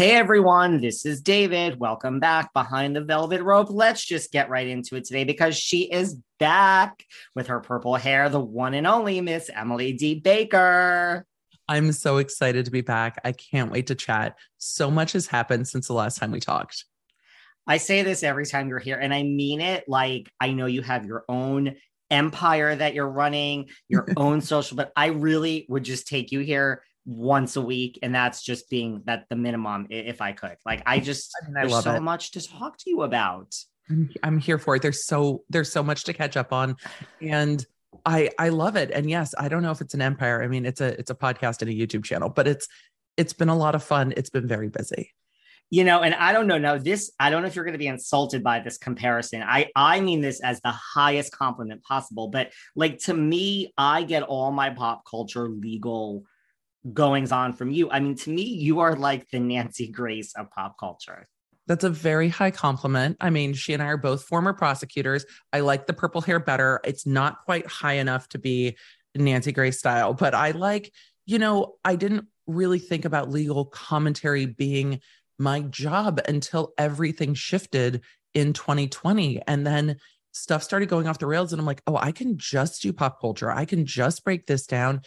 [0.00, 1.78] Hey everyone, this is David.
[1.78, 3.66] Welcome back behind the velvet rope.
[3.68, 8.30] Let's just get right into it today because she is back with her purple hair,
[8.30, 10.14] the one and only Miss Emily D.
[10.14, 11.26] Baker.
[11.68, 13.20] I'm so excited to be back.
[13.26, 14.38] I can't wait to chat.
[14.56, 16.86] So much has happened since the last time we talked.
[17.66, 19.84] I say this every time you're here, and I mean it.
[19.86, 21.76] Like, I know you have your own
[22.10, 26.84] empire that you're running, your own social, but I really would just take you here
[27.06, 30.56] once a week and that's just being that the minimum if i could.
[30.66, 32.00] Like i just I mean, I there's so it.
[32.00, 33.54] much to talk to you about.
[34.22, 34.82] I'm here for it.
[34.82, 36.76] There's so there's so much to catch up on
[37.20, 37.64] and
[38.06, 38.90] i i love it.
[38.92, 40.42] And yes i don't know if it's an empire.
[40.42, 42.68] I mean it's a it's a podcast and a youtube channel but it's
[43.16, 44.14] it's been a lot of fun.
[44.16, 45.12] It's been very busy.
[45.70, 47.78] You know and i don't know now this i don't know if you're going to
[47.78, 49.42] be insulted by this comparison.
[49.42, 54.22] I i mean this as the highest compliment possible but like to me i get
[54.24, 56.24] all my pop culture legal
[56.92, 57.90] goings on from you.
[57.90, 61.26] I mean, to me, you are like the Nancy Grace of pop culture.
[61.66, 63.16] That's a very high compliment.
[63.20, 65.24] I mean, she and I are both former prosecutors.
[65.52, 66.80] I like the purple hair better.
[66.84, 68.76] It's not quite high enough to be
[69.14, 70.92] Nancy Grace style, but I like,
[71.26, 75.00] you know, I didn't really think about legal commentary being
[75.38, 78.02] my job until everything shifted
[78.34, 79.40] in 2020.
[79.46, 79.96] And then
[80.32, 81.52] stuff started going off the rails.
[81.52, 83.50] And I'm like, oh, I can just do pop culture.
[83.50, 85.02] I can just break this down.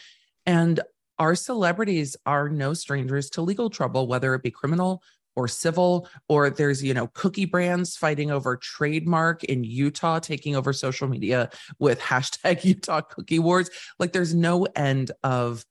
[0.46, 0.80] And
[1.18, 5.02] our celebrities are no strangers to legal trouble, whether it be criminal
[5.36, 10.72] or civil, or there's, you know, cookie brands fighting over trademark in Utah, taking over
[10.72, 13.70] social media with hashtag Utah cookie wars.
[13.98, 15.64] Like there's no end of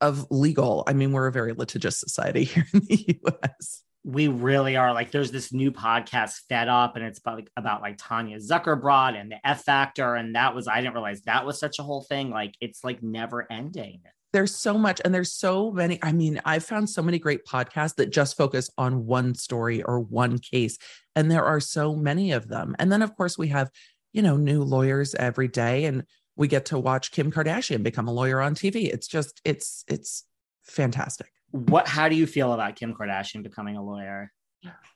[0.00, 0.84] of legal.
[0.86, 3.82] I mean, we're a very litigious society here in the US.
[4.06, 4.92] We really are.
[4.92, 9.18] Like, there's this new podcast, Fed Up, and it's about like, about like Tanya Zuckerbrot
[9.18, 12.02] and the F Factor, and that was I didn't realize that was such a whole
[12.02, 12.28] thing.
[12.28, 14.00] Like, it's like never ending
[14.34, 17.94] there's so much and there's so many i mean i've found so many great podcasts
[17.94, 20.76] that just focus on one story or one case
[21.16, 22.74] and there are so many of them.
[22.78, 23.70] And then of course we have
[24.12, 26.04] you know new lawyers every day and
[26.36, 30.24] we get to watch kim kardashian become a lawyer on tv it's just it's it's
[30.62, 31.30] fantastic.
[31.50, 34.32] What how do you feel about kim kardashian becoming a lawyer?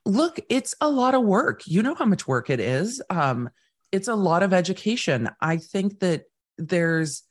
[0.05, 1.63] Look it's a lot of work.
[1.67, 3.03] You know how much work it is.
[3.11, 3.51] Um
[3.91, 5.31] it's a lot of education.
[5.41, 6.25] I think that
[6.59, 7.23] there's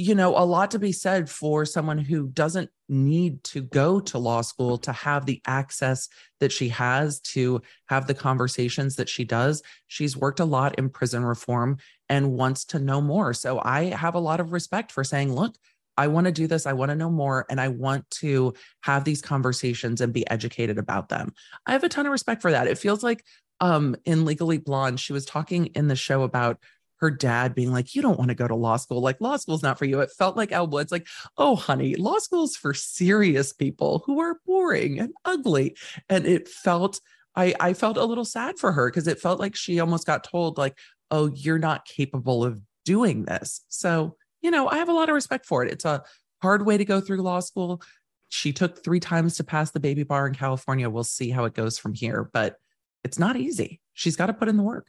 [0.00, 4.16] you know, a lot to be said for someone who doesn't need to go to
[4.16, 6.08] law school to have the access
[6.40, 9.62] that she has to have the conversations that she does.
[9.88, 11.76] She's worked a lot in prison reform
[12.08, 13.34] and wants to know more.
[13.34, 15.54] So I have a lot of respect for saying, look,
[15.98, 16.64] I want to do this.
[16.64, 20.78] I want to know more and I want to have these conversations and be educated
[20.78, 21.34] about them.
[21.66, 22.68] I have a ton of respect for that.
[22.68, 23.22] It feels like
[23.60, 26.58] um, in Legally Blonde, she was talking in the show about
[27.00, 29.00] her dad being like, You don't want to go to law school.
[29.00, 30.00] Like, law school's not for you.
[30.00, 31.06] It felt like Elle Woods, like,
[31.36, 35.76] Oh, honey, law school's for serious people who are boring and ugly.
[36.08, 37.00] And it felt,
[37.34, 40.24] I, I felt a little sad for her because it felt like she almost got
[40.24, 40.78] told, like,
[41.10, 43.64] Oh, you're not capable of doing this.
[43.68, 45.72] So, you know, I have a lot of respect for it.
[45.72, 46.02] It's a
[46.42, 47.82] hard way to go through law school.
[48.28, 50.88] She took three times to pass the baby bar in California.
[50.88, 52.56] We'll see how it goes from here, but
[53.02, 53.80] it's not easy.
[53.92, 54.86] She's got to put in the work.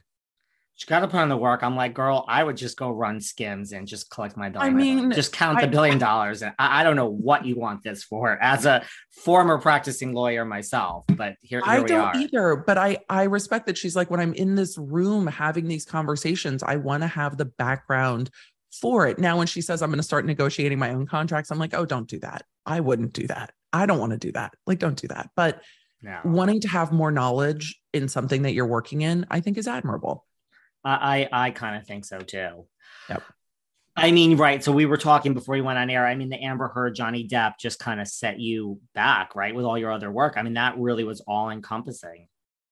[0.76, 1.62] She got to put in the work.
[1.62, 4.66] I'm like, girl, I would just go run skims and just collect my dollar.
[4.66, 6.42] I mean, just count the billion dollars.
[6.42, 10.44] And I, I, don't know what you want this for as a former practicing lawyer
[10.44, 12.16] myself, but here, here I we don't are.
[12.16, 12.56] either.
[12.56, 16.62] But I, I respect that she's like, when I'm in this room having these conversations,
[16.62, 18.30] I want to have the background
[18.72, 19.18] for it.
[19.18, 21.84] Now, when she says I'm going to start negotiating my own contracts, I'm like, oh,
[21.84, 22.44] don't do that.
[22.64, 23.52] I wouldn't do that.
[23.72, 24.54] I don't want to do that.
[24.66, 25.30] Like, don't do that.
[25.36, 25.62] But
[26.02, 26.18] No.
[26.24, 30.26] wanting to have more knowledge in something that you're working in, I think is admirable.
[30.84, 32.66] I I, I kind of think so too.
[33.08, 33.22] Yep.
[33.94, 34.64] I mean, right.
[34.64, 36.06] So we were talking before you went on air.
[36.06, 39.54] I mean, the Amber Heard, Johnny Depp just kind of set you back, right?
[39.54, 40.34] With all your other work.
[40.36, 42.26] I mean, that really was all encompassing.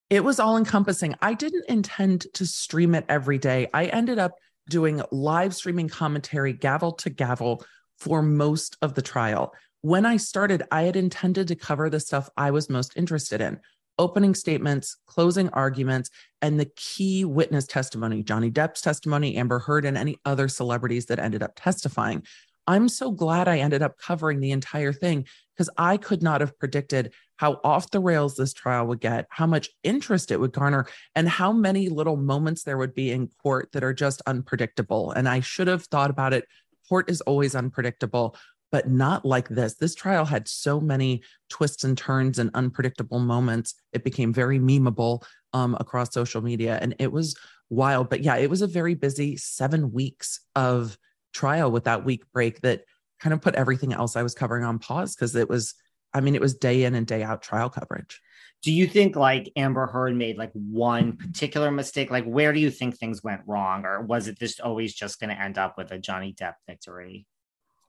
[0.09, 1.15] It was all encompassing.
[1.21, 3.69] I didn't intend to stream it every day.
[3.75, 4.33] I ended up
[4.69, 7.65] doing live streaming commentary, gavel to gavel,
[7.99, 9.53] for most of the trial.
[9.83, 13.61] When I started, I had intended to cover the stuff I was most interested in
[14.01, 16.11] opening statements, closing arguments,
[16.41, 21.19] and the key witness testimony Johnny Depp's testimony, Amber Heard, and any other celebrities that
[21.19, 22.25] ended up testifying.
[22.67, 26.59] I'm so glad I ended up covering the entire thing because I could not have
[26.59, 30.87] predicted how off the rails this trial would get, how much interest it would garner,
[31.15, 35.13] and how many little moments there would be in court that are just unpredictable.
[35.13, 36.47] And I should have thought about it.
[36.89, 38.37] Court is always unpredictable,
[38.73, 39.75] but not like this.
[39.75, 43.75] This trial had so many twists and turns and unpredictable moments.
[43.93, 47.37] It became very memeable um, across social media, and it was
[47.69, 48.11] wild.
[48.11, 50.97] But yeah, it was a very busy seven weeks of
[51.33, 52.83] trial with that week break that
[53.21, 55.75] kind of put everything else I was covering on pause because it was,
[56.15, 58.21] I mean, it was day in and day out trial coverage.
[58.63, 62.11] Do you think like Amber Heard made like one particular mistake?
[62.11, 65.31] Like, where do you think things went wrong, or was it just always just going
[65.31, 67.27] to end up with a Johnny Depp victory?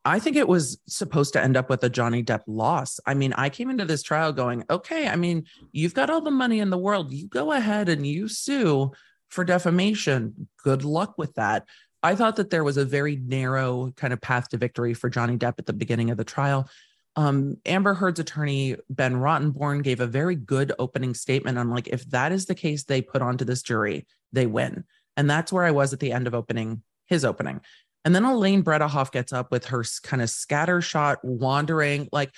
[0.04, 3.00] I think it was supposed to end up with a Johnny Depp loss.
[3.06, 6.32] I mean, I came into this trial going, okay, I mean, you've got all the
[6.32, 7.12] money in the world.
[7.12, 8.92] You go ahead and you sue
[9.30, 10.48] for defamation.
[10.64, 11.66] Good luck with that.
[12.04, 15.38] I thought that there was a very narrow kind of path to victory for Johnny
[15.38, 16.68] Depp at the beginning of the trial.
[17.16, 21.60] Um, Amber Heard's attorney, Ben Rottenborn, gave a very good opening statement.
[21.60, 24.86] I'm like, if that is the case they put onto this jury, they win.
[25.16, 27.62] And that's where I was at the end of opening his opening.
[28.04, 32.32] And then Elaine Bredehoft gets up with her kind of scattershot wandering, like,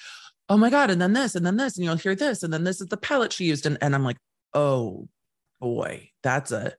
[0.50, 2.64] oh my God, and then this, and then this, and you'll hear this, and then
[2.64, 3.66] this is the palette she used.
[3.66, 4.18] And, and I'm like,
[4.54, 5.08] oh
[5.62, 6.74] boy, that's a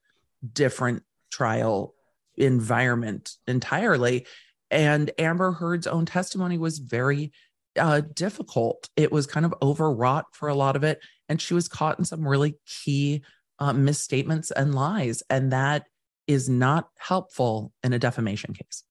[0.52, 1.94] different trial
[2.36, 4.26] environment entirely.
[4.70, 7.32] And Amber Heard's own testimony was very
[7.78, 8.88] uh, difficult.
[8.96, 11.00] It was kind of overwrought for a lot of it.
[11.28, 13.22] And she was caught in some really key
[13.58, 15.22] uh, misstatements and lies.
[15.31, 15.86] And that
[16.26, 18.84] is not helpful in a defamation case.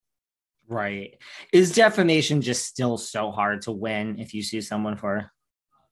[0.66, 1.18] Right.
[1.52, 5.30] Is defamation just still so hard to win if you sue someone for?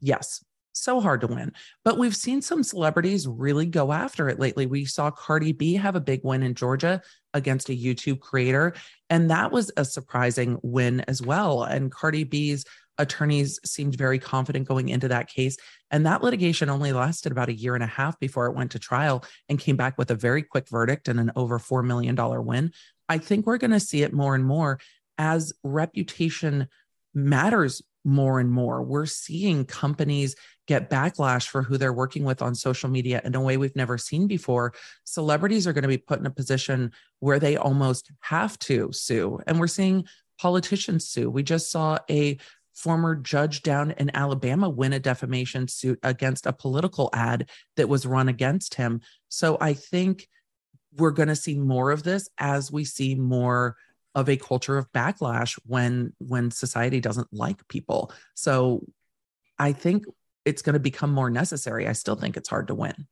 [0.00, 0.44] Yes.
[0.74, 1.52] So hard to win.
[1.84, 4.64] But we've seen some celebrities really go after it lately.
[4.64, 7.02] We saw Cardi B have a big win in Georgia
[7.34, 8.72] against a YouTube creator.
[9.10, 11.64] And that was a surprising win as well.
[11.64, 12.64] And Cardi B's
[13.02, 15.56] attorneys seemed very confident going into that case.
[15.90, 18.78] And that litigation only lasted about a year and a half before it went to
[18.78, 22.72] trial and came back with a very quick verdict and an over $4 million win.
[23.08, 24.78] I think we're going to see it more and more
[25.18, 26.68] as reputation
[27.12, 28.82] matters more and more.
[28.82, 30.34] We're seeing companies
[30.66, 33.98] get backlash for who they're working with on social media in a way we've never
[33.98, 34.72] seen before.
[35.04, 39.40] Celebrities are going to be put in a position where they almost have to sue.
[39.46, 40.06] And we're seeing
[40.40, 41.30] politicians sue.
[41.30, 42.38] We just saw a
[42.74, 48.06] former judge down in Alabama win a defamation suit against a political ad that was
[48.06, 49.00] run against him.
[49.28, 50.28] So I think
[50.96, 53.76] we're going to see more of this as we see more
[54.14, 58.12] of a culture of backlash when when society doesn't like people.
[58.34, 58.84] So
[59.58, 60.04] I think
[60.44, 61.86] it's going to become more necessary.
[61.88, 63.06] I still think it's hard to win.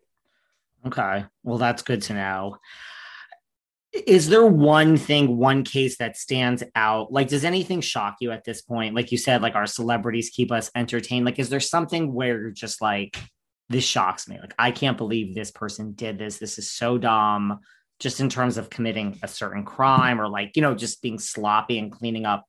[0.86, 1.24] Okay.
[1.42, 2.56] Well, that's good to know.
[3.92, 7.12] Is there one thing, one case that stands out?
[7.12, 8.94] Like, does anything shock you at this point?
[8.94, 11.24] Like you said, like our celebrities keep us entertained.
[11.24, 13.20] Like, is there something where you're just like,
[13.68, 14.38] this shocks me?
[14.40, 16.38] Like, I can't believe this person did this.
[16.38, 17.58] This is so dumb,
[17.98, 21.78] just in terms of committing a certain crime or like, you know, just being sloppy
[21.78, 22.44] and cleaning up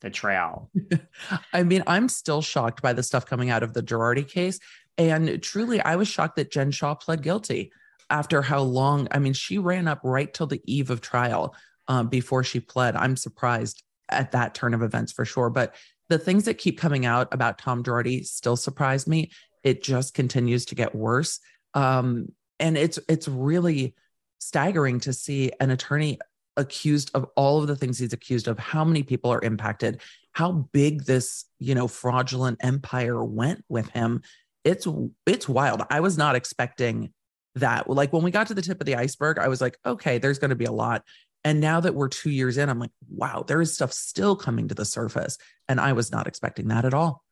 [0.00, 0.70] the trail.
[1.52, 4.58] I mean, I'm still shocked by the stuff coming out of the Girardi case.
[4.98, 7.72] And truly, I was shocked that Jen Shah pled guilty.
[8.10, 11.54] After how long, I mean, she ran up right till the eve of trial
[11.88, 12.96] um, before she pled.
[12.96, 15.50] I'm surprised at that turn of events for sure.
[15.50, 15.74] But
[16.08, 19.30] the things that keep coming out about Tom Girardi still surprise me.
[19.62, 21.38] It just continues to get worse.
[21.74, 23.94] Um, and it's it's really
[24.38, 26.18] staggering to see an attorney
[26.56, 30.00] accused of all of the things he's accused of how many people are impacted
[30.32, 34.20] how big this you know fraudulent empire went with him
[34.64, 34.86] it's
[35.26, 37.12] it's wild i was not expecting
[37.56, 40.18] that like when we got to the tip of the iceberg i was like okay
[40.18, 41.02] there's going to be a lot
[41.42, 44.68] and now that we're 2 years in i'm like wow there is stuff still coming
[44.68, 45.36] to the surface
[45.68, 47.24] and i was not expecting that at all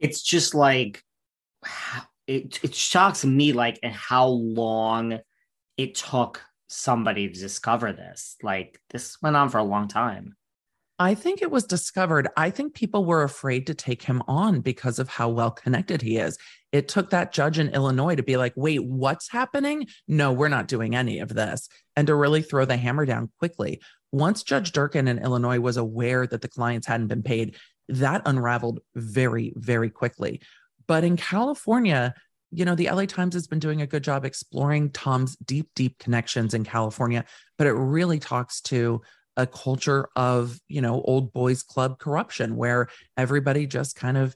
[0.00, 1.02] it's just like
[2.26, 5.20] it, it shocks me like and how long
[5.76, 8.36] it took somebody to discover this.
[8.42, 10.36] Like this went on for a long time.
[10.98, 12.28] I think it was discovered.
[12.36, 16.18] I think people were afraid to take him on because of how well connected he
[16.18, 16.38] is.
[16.74, 19.86] It took that judge in Illinois to be like, wait, what's happening?
[20.08, 21.68] No, we're not doing any of this.
[21.94, 23.80] And to really throw the hammer down quickly.
[24.10, 27.54] Once Judge Durkin in Illinois was aware that the clients hadn't been paid,
[27.88, 30.40] that unraveled very, very quickly.
[30.88, 32.12] But in California,
[32.50, 36.00] you know, the LA Times has been doing a good job exploring Tom's deep, deep
[36.00, 37.24] connections in California,
[37.56, 39.00] but it really talks to
[39.36, 44.34] a culture of, you know, old boys club corruption where everybody just kind of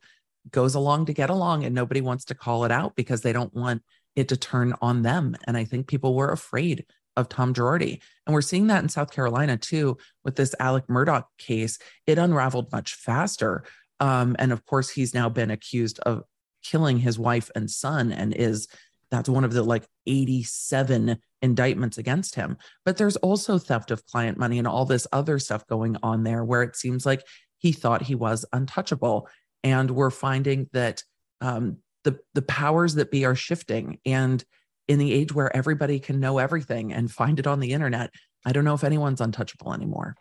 [0.51, 3.55] goes along to get along and nobody wants to call it out because they don't
[3.55, 3.83] want
[4.17, 5.37] it to turn on them.
[5.47, 6.87] And I think people were afraid
[7.17, 8.01] of Tom Girardi.
[8.27, 11.79] And we're seeing that in South Carolina too with this Alec Murdaugh case.
[12.07, 13.65] It unraveled much faster.
[14.01, 16.23] Um, and of course, he's now been accused of
[16.63, 18.69] killing his wife and son and is
[19.11, 22.59] that's one of the like 87 indictments against him.
[22.85, 26.45] But there's also theft of client money and all this other stuff going on there
[26.45, 27.23] where it seems like
[27.59, 29.29] he thought he was untouchable.
[29.65, 31.03] And we're finding that
[31.41, 33.99] um, the the powers that be are shifting.
[34.07, 34.45] And
[34.87, 38.11] in the age where everybody can know everything and find it on the internet,
[38.45, 40.17] I don't know if anyone's untouchable anymore.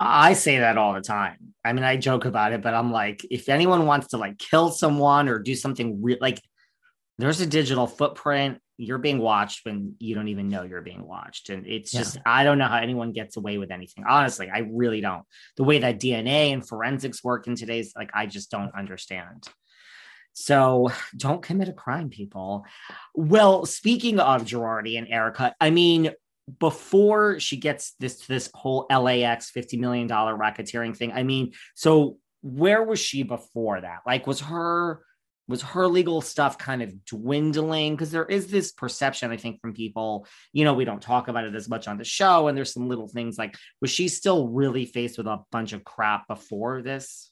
[0.00, 1.54] I say that all the time.
[1.64, 4.70] I mean, I joke about it, but I'm like, if anyone wants to like kill
[4.70, 6.42] someone or do something real, like
[7.18, 8.58] there's a digital footprint.
[8.76, 11.50] You're being watched when you don't even know you're being watched.
[11.50, 12.00] And it's yeah.
[12.00, 14.04] just, I don't know how anyone gets away with anything.
[14.08, 15.24] Honestly, I really don't.
[15.56, 19.48] The way that DNA and forensics work in today's, like, I just don't understand.
[20.32, 22.66] So don't commit a crime, people.
[23.14, 26.10] Well, speaking of Girardi and Erika, I mean,
[26.58, 31.12] before she gets this this whole LAX fifty million dollar racketeering thing.
[31.12, 34.00] I mean, so where was she before that?
[34.06, 35.00] Like, was her
[35.46, 37.94] was her legal stuff kind of dwindling?
[37.94, 40.26] Because there is this perception, I think, from people.
[40.52, 42.88] You know, we don't talk about it as much on the show, and there's some
[42.88, 47.30] little things like, was she still really faced with a bunch of crap before this?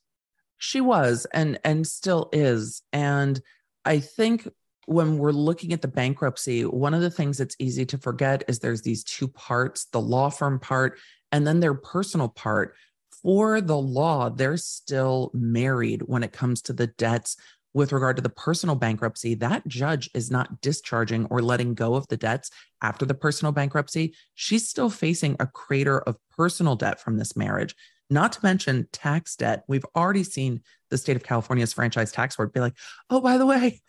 [0.58, 3.40] She was, and and still is, and
[3.84, 4.48] I think
[4.86, 8.58] when we're looking at the bankruptcy, one of the things that's easy to forget is
[8.58, 10.98] there's these two parts the law firm part
[11.30, 12.74] and then their personal part.
[13.22, 17.36] For the law, they're still married when it comes to the debts
[17.74, 19.34] with regard to the personal bankruptcy.
[19.34, 22.50] That judge is not discharging or letting go of the debts
[22.82, 24.14] after the personal bankruptcy.
[24.34, 27.74] She's still facing a crater of personal debt from this marriage.
[28.10, 29.64] Not to mention tax debt.
[29.68, 32.76] We've already seen the state of California's franchise tax board be like,
[33.08, 33.80] oh, by the way,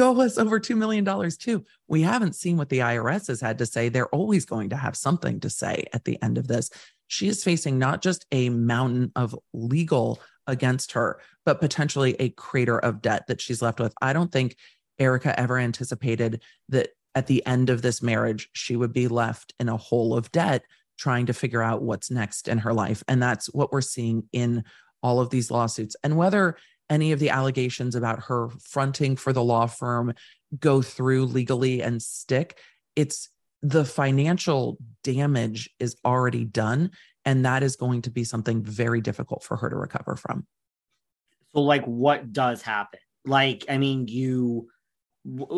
[0.00, 1.64] us over $2 million too.
[1.88, 3.88] We haven't seen what the IRS has had to say.
[3.88, 6.70] They're always going to have something to say at the end of this.
[7.08, 12.78] She is facing not just a mountain of legal against her, but potentially a crater
[12.78, 13.94] of debt that she's left with.
[14.00, 14.56] I don't think
[14.98, 19.68] Erika ever anticipated that at the end of this marriage, she would be left in
[19.68, 20.64] a hole of debt
[20.98, 23.02] trying to figure out what's next in her life.
[23.08, 24.64] And that's what we're seeing in
[25.02, 25.96] all of these lawsuits.
[26.02, 26.56] And whether
[26.90, 30.14] any of the allegations about her fronting for the law firm
[30.58, 32.58] go through legally and stick.
[32.96, 33.28] It's
[33.62, 36.90] the financial damage is already done.
[37.24, 40.46] And that is going to be something very difficult for her to recover from.
[41.54, 43.00] So, like, what does happen?
[43.24, 44.68] Like, I mean, you,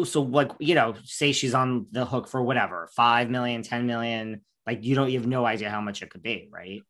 [0.04, 4.42] so like, you know, say she's on the hook for whatever, 5 million, 10 million,
[4.66, 6.82] like you don't you have no idea how much it could be right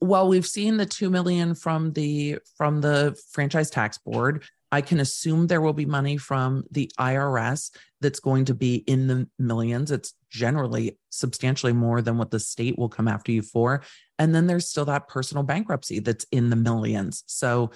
[0.00, 5.00] well we've seen the 2 million from the from the franchise tax board i can
[5.00, 7.70] assume there will be money from the irs
[8.00, 12.78] that's going to be in the millions it's generally substantially more than what the state
[12.78, 13.82] will come after you for
[14.20, 17.70] and then there's still that personal bankruptcy that's in the millions so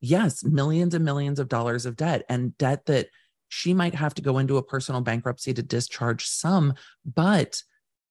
[0.00, 3.08] yes millions and millions of dollars of debt and debt that
[3.48, 6.72] she might have to go into a personal bankruptcy to discharge some
[7.04, 7.62] but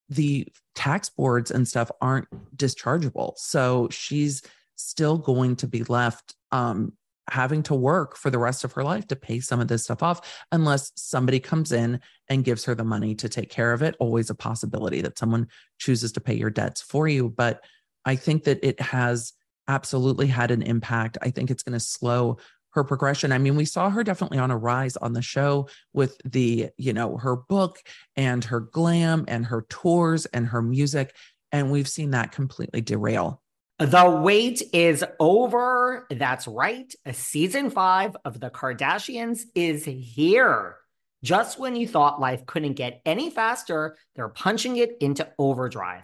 [0.10, 3.34] the tax boards and stuff aren't dischargeable.
[3.38, 4.42] So she's
[4.76, 6.94] still going to be left um,
[7.30, 10.04] having to work for the rest of her life to pay some of this stuff
[10.04, 12.00] off unless somebody comes in
[12.30, 13.96] and gives her the money to take care of it.
[14.00, 15.48] Always a possibility that someone
[15.80, 17.30] chooses to pay your debts for you.
[17.30, 17.64] But
[18.06, 19.34] I think that it has
[19.68, 21.18] absolutely had an impact.
[21.22, 22.38] I think it's going to slow
[22.72, 23.32] her progression.
[23.32, 26.94] I mean, we saw her definitely on a rise on the show with the, you
[26.94, 27.80] know, her book
[28.16, 31.16] and her glam and her tours and her music.
[31.52, 33.42] And we've seen that completely derail.
[33.80, 36.06] The wait is over.
[36.10, 36.94] That's right.
[37.12, 40.76] Season five of The Kardashians is here.
[41.24, 46.04] Just when you thought life couldn't get any faster, they're punching it into overdrive.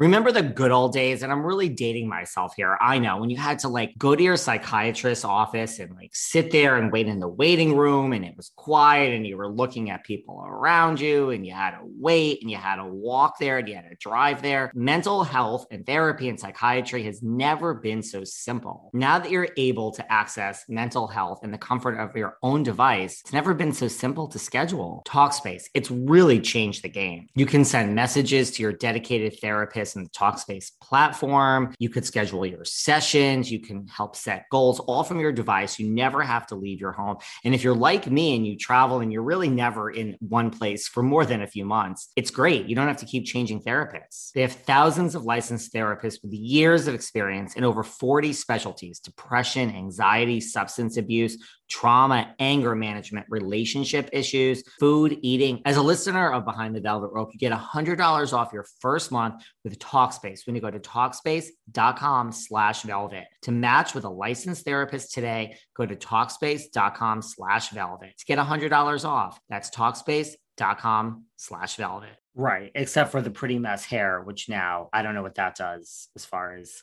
[0.00, 1.22] Remember the good old days?
[1.22, 2.78] And I'm really dating myself here.
[2.80, 6.50] I know when you had to like go to your psychiatrist's office and like sit
[6.50, 9.90] there and wait in the waiting room and it was quiet and you were looking
[9.90, 13.58] at people around you and you had to wait and you had to walk there
[13.58, 14.72] and you had to drive there.
[14.74, 18.90] Mental health and therapy and psychiatry has never been so simple.
[18.94, 23.20] Now that you're able to access mental health in the comfort of your own device,
[23.20, 25.02] it's never been so simple to schedule.
[25.06, 27.28] Talkspace, it's really changed the game.
[27.34, 31.74] You can send messages to your dedicated therapist in the Talkspace platform.
[31.78, 33.50] You could schedule your sessions.
[33.50, 35.78] You can help set goals all from your device.
[35.78, 37.16] You never have to leave your home.
[37.44, 40.88] And if you're like me and you travel and you're really never in one place
[40.88, 42.66] for more than a few months, it's great.
[42.66, 44.32] You don't have to keep changing therapists.
[44.32, 49.70] They have thousands of licensed therapists with years of experience in over 40 specialties depression,
[49.70, 51.38] anxiety, substance abuse
[51.70, 55.62] trauma, anger management, relationship issues, food, eating.
[55.64, 59.42] As a listener of Behind the Velvet Rope, you get $100 off your first month
[59.64, 63.24] with Talkspace when you go to Talkspace.com slash velvet.
[63.42, 69.04] To match with a licensed therapist today, go to Talkspace.com slash velvet to get $100
[69.04, 69.40] off.
[69.48, 72.10] That's Talkspace.com slash velvet.
[72.34, 72.70] Right.
[72.74, 76.24] Except for the pretty mess hair, which now I don't know what that does as
[76.24, 76.82] far as.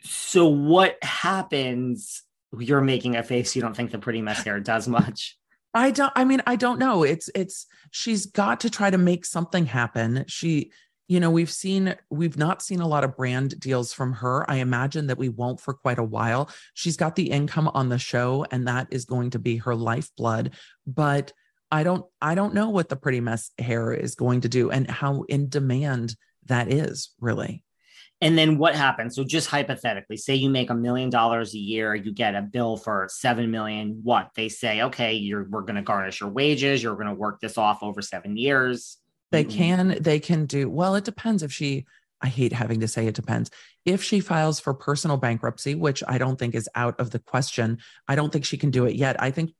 [0.00, 2.22] So, what happens
[2.56, 5.36] you're making a face you don't think the pretty mess hair does much.
[5.74, 7.02] I don't i mean i don't know.
[7.02, 10.24] It's it's she's got to try to make something happen.
[10.28, 10.72] She
[11.08, 14.50] you know we've seen we've not seen a lot of brand deals from her.
[14.50, 16.50] I imagine that we won't for quite a while.
[16.74, 20.54] She's got the income on the show and that is going to be her lifeblood.
[20.86, 21.32] But
[21.70, 24.90] i don't i don't know what the pretty mess hair is going to do and
[24.90, 27.62] how in demand that is really
[28.20, 29.14] and then what happens?
[29.14, 32.76] So just hypothetically, say you make a million dollars a year, you get a bill
[32.76, 34.00] for seven million.
[34.02, 37.82] What they say, okay, you're we're gonna garnish your wages, you're gonna work this off
[37.82, 38.98] over seven years.
[39.30, 39.58] They mm-hmm.
[39.58, 41.86] can, they can do well, it depends if she
[42.20, 43.50] I hate having to say it depends.
[43.84, 47.78] If she files for personal bankruptcy, which I don't think is out of the question,
[48.08, 49.20] I don't think she can do it yet.
[49.22, 49.52] I think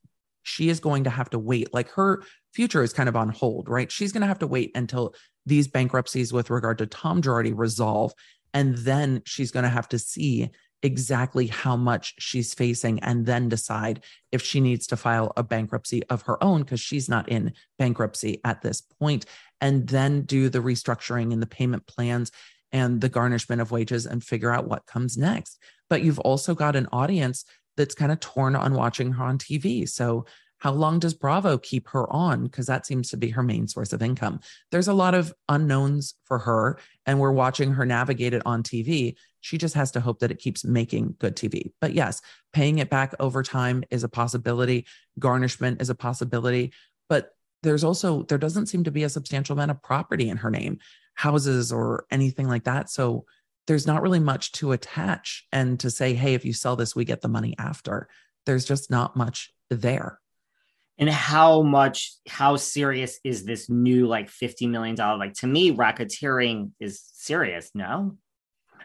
[0.42, 1.72] she is going to have to wait.
[1.72, 3.92] Like her future is kind of on hold, right?
[3.92, 5.14] She's going to have to wait until
[5.46, 8.12] these bankruptcies with regard to Tom Girardi resolve.
[8.54, 10.50] And then she's going to have to see
[10.82, 16.04] exactly how much she's facing and then decide if she needs to file a bankruptcy
[16.04, 19.26] of her own because she's not in bankruptcy at this point
[19.60, 22.30] and then do the restructuring and the payment plans
[22.70, 25.58] and the garnishment of wages and figure out what comes next.
[25.90, 27.44] But you've also got an audience
[27.76, 30.26] that's kind of torn on watching her on TV so
[30.58, 32.44] how long does Bravo keep her on?
[32.44, 34.40] Because that seems to be her main source of income.
[34.70, 39.14] There's a lot of unknowns for her, and we're watching her navigate it on TV.
[39.40, 41.72] She just has to hope that it keeps making good TV.
[41.80, 42.20] But yes,
[42.52, 44.84] paying it back over time is a possibility,
[45.18, 46.72] garnishment is a possibility.
[47.08, 47.30] But
[47.62, 50.78] there's also, there doesn't seem to be a substantial amount of property in her name,
[51.14, 52.90] houses or anything like that.
[52.90, 53.24] So
[53.68, 57.04] there's not really much to attach and to say, hey, if you sell this, we
[57.04, 58.08] get the money after.
[58.46, 60.20] There's just not much there.
[60.98, 64.96] And how much, how serious is this new like $50 million?
[64.96, 68.16] Like to me, racketeering is serious, no?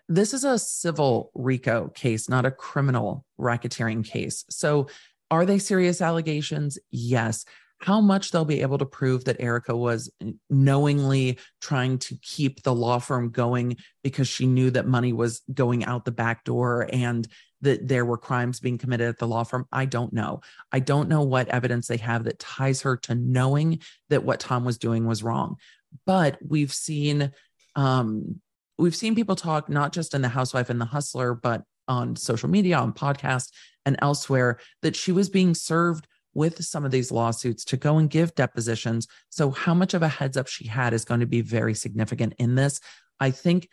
[0.07, 4.45] This is a civil RICO case, not a criminal racketeering case.
[4.49, 4.87] So
[5.31, 6.77] are they serious allegations?
[6.91, 7.45] Yes
[7.83, 10.09] how much they'll be able to prove that Erika was
[10.49, 15.83] knowingly trying to keep the law firm going because she knew that money was going
[15.83, 17.27] out the back door and
[17.63, 19.65] that there were crimes being committed at the law firm.
[19.71, 20.41] I don't know.
[20.71, 24.63] I don't know what evidence they have that ties her to knowing that what Tom
[24.63, 25.57] was doing was wrong.
[26.05, 27.31] But we've seen
[27.75, 28.39] um
[28.77, 32.49] we've seen people talk not just in the housewife and the hustler but on social
[32.49, 33.49] media on podcasts
[33.85, 38.09] and elsewhere that she was being served with some of these lawsuits to go and
[38.09, 39.07] give depositions.
[39.29, 42.33] So, how much of a heads up she had is going to be very significant
[42.39, 42.79] in this.
[43.19, 43.69] I think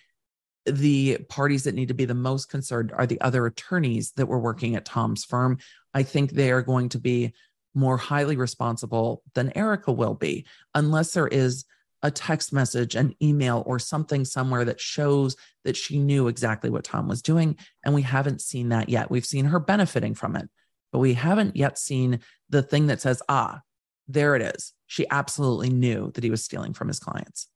[0.67, 4.39] the parties that need to be the most concerned are the other attorneys that were
[4.39, 5.59] working at Tom's firm.
[5.95, 7.33] I think they are going to be
[7.75, 11.65] more highly responsible than Erika will be, unless there is
[12.03, 16.85] a text message, an email, or something somewhere that shows that she knew exactly what
[16.85, 17.57] Tom was doing.
[17.85, 19.11] And we haven't seen that yet.
[19.11, 20.49] We've seen her benefiting from it
[20.93, 23.61] but we haven't yet seen the thing that says, ah,
[24.09, 24.73] there it is.
[24.87, 27.49] She absolutely knew that he was stealing from his clients.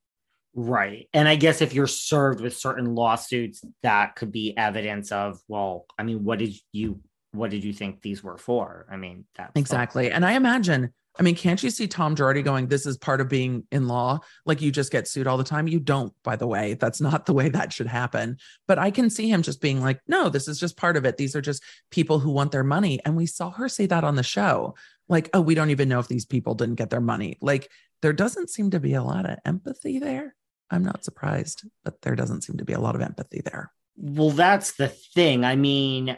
[0.55, 1.09] Right.
[1.13, 5.87] And I guess if you're served with certain lawsuits, that could be evidence of, well,
[5.99, 7.01] I mean, what did you
[7.33, 8.87] what did you think these were for?
[8.91, 10.11] I mean, that exactly.
[10.11, 13.29] And I imagine I mean, can't you see Tom Girardi going, This is part of
[13.29, 14.21] being in law?
[14.47, 15.69] Like you just get sued all the time.
[15.69, 16.75] You don't, by the way.
[16.75, 18.39] That's not the way that should happen.
[18.67, 21.17] But I can see him just being like, No, this is just part of it.
[21.17, 23.01] These are just people who want their money.
[23.05, 24.75] And we saw her say that on the show.
[25.09, 27.37] Like, oh, we don't even know if these people didn't get their money.
[27.41, 30.35] Like, there doesn't seem to be a lot of empathy there.
[30.71, 33.71] I'm not surprised, but there doesn't seem to be a lot of empathy there.
[33.97, 35.45] Well, that's the thing.
[35.45, 36.17] I mean,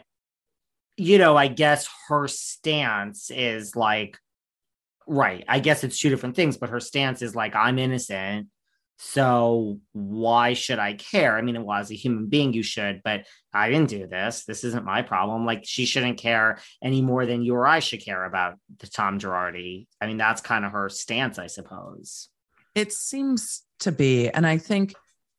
[0.95, 4.17] you know, I guess her stance is like,
[5.07, 5.45] Right.
[5.47, 8.47] I guess it's two different things, but her stance is like, I'm innocent.
[8.99, 11.37] So why should I care?
[11.37, 14.43] I mean, well, as a human being, you should, but I didn't do this.
[14.43, 15.45] This isn't my problem.
[15.45, 19.19] Like she shouldn't care any more than you or I should care about the Tom
[19.19, 19.87] Girardi.
[20.01, 22.29] I mean, that's kind of her stance, I suppose.
[22.75, 24.29] It seems to be.
[24.29, 24.93] And I think,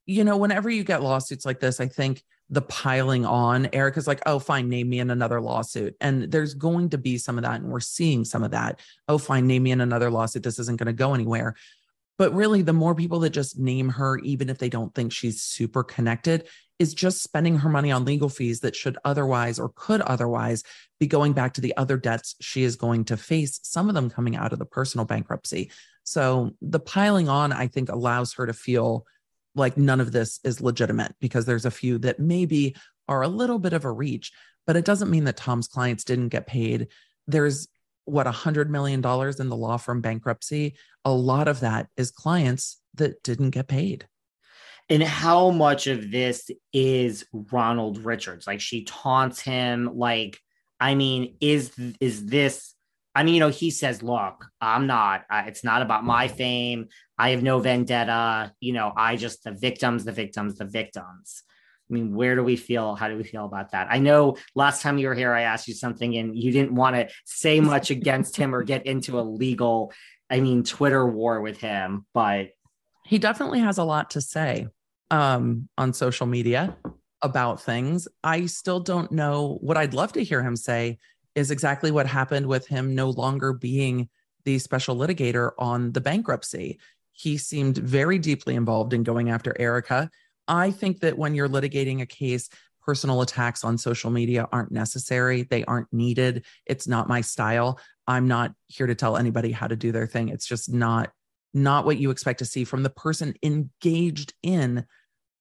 [0.06, 3.68] you know, whenever you get lawsuits like this, I think the piling on.
[3.72, 5.94] Erika's like, oh, fine, name me in another lawsuit.
[6.00, 7.60] And there's going to be some of that.
[7.60, 8.80] And we're seeing some of that.
[9.06, 10.42] Oh, fine, name me in another lawsuit.
[10.42, 11.54] This isn't going to go anywhere.
[12.16, 15.42] But really, the more people that just name her, even if they don't think she's
[15.42, 16.48] super connected,
[16.78, 20.62] is just spending her money on legal fees that should otherwise or could otherwise
[20.98, 24.10] be going back to the other debts she is going to face, some of them
[24.10, 25.70] coming out of the personal bankruptcy.
[26.08, 29.04] So the piling on, I think, allows her to feel
[29.54, 32.74] like none of this is legitimate because there's a few that maybe
[33.08, 34.32] are a little bit of a reach,
[34.66, 36.88] but it doesn't mean that Tom's clients didn't get paid.
[37.26, 37.68] There's
[38.06, 40.76] what a hundred million dollars in the law firm bankruptcy.
[41.04, 44.08] A lot of that is clients that didn't get paid.
[44.88, 48.46] And how much of this is Ronald Richards?
[48.46, 49.90] Like she taunts him.
[49.94, 50.38] Like,
[50.80, 52.74] I mean, is is this
[53.18, 56.86] I mean, you know, he says, look, I'm not, uh, it's not about my fame.
[57.18, 58.52] I have no vendetta.
[58.60, 61.42] You know, I just, the victims, the victims, the victims.
[61.90, 62.94] I mean, where do we feel?
[62.94, 63.88] How do we feel about that?
[63.90, 66.94] I know last time you were here, I asked you something and you didn't want
[66.94, 69.92] to say much against him or get into a legal,
[70.30, 72.50] I mean, Twitter war with him, but
[73.04, 74.68] he definitely has a lot to say
[75.10, 76.76] um, on social media
[77.20, 78.06] about things.
[78.22, 80.98] I still don't know what I'd love to hear him say
[81.38, 84.08] is exactly what happened with him no longer being
[84.44, 86.78] the special litigator on the bankruptcy.
[87.12, 90.10] He seemed very deeply involved in going after Erika.
[90.48, 92.48] I think that when you're litigating a case,
[92.84, 95.42] personal attacks on social media aren't necessary.
[95.44, 96.44] They aren't needed.
[96.66, 97.78] It's not my style.
[98.06, 100.30] I'm not here to tell anybody how to do their thing.
[100.30, 101.12] It's just not
[101.54, 104.84] not what you expect to see from the person engaged in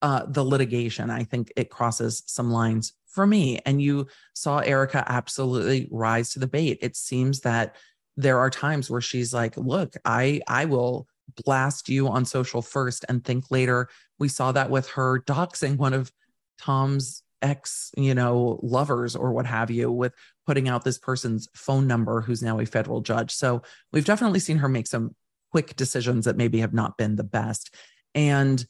[0.01, 1.10] uh, the litigation.
[1.10, 3.60] I think it crosses some lines for me.
[3.65, 6.77] And you saw Erika absolutely rise to the bait.
[6.81, 7.75] It seems that
[8.15, 11.07] there are times where she's like, look, I I will
[11.43, 13.89] blast you on social first and think later.
[14.19, 16.12] We saw that with her doxing one of
[16.60, 20.13] Tom's ex, you know, lovers or what have you, with
[20.45, 23.31] putting out this person's phone number who's now a federal judge.
[23.31, 25.15] So we've definitely seen her make some
[25.51, 27.73] quick decisions that maybe have not been the best.
[28.15, 28.65] And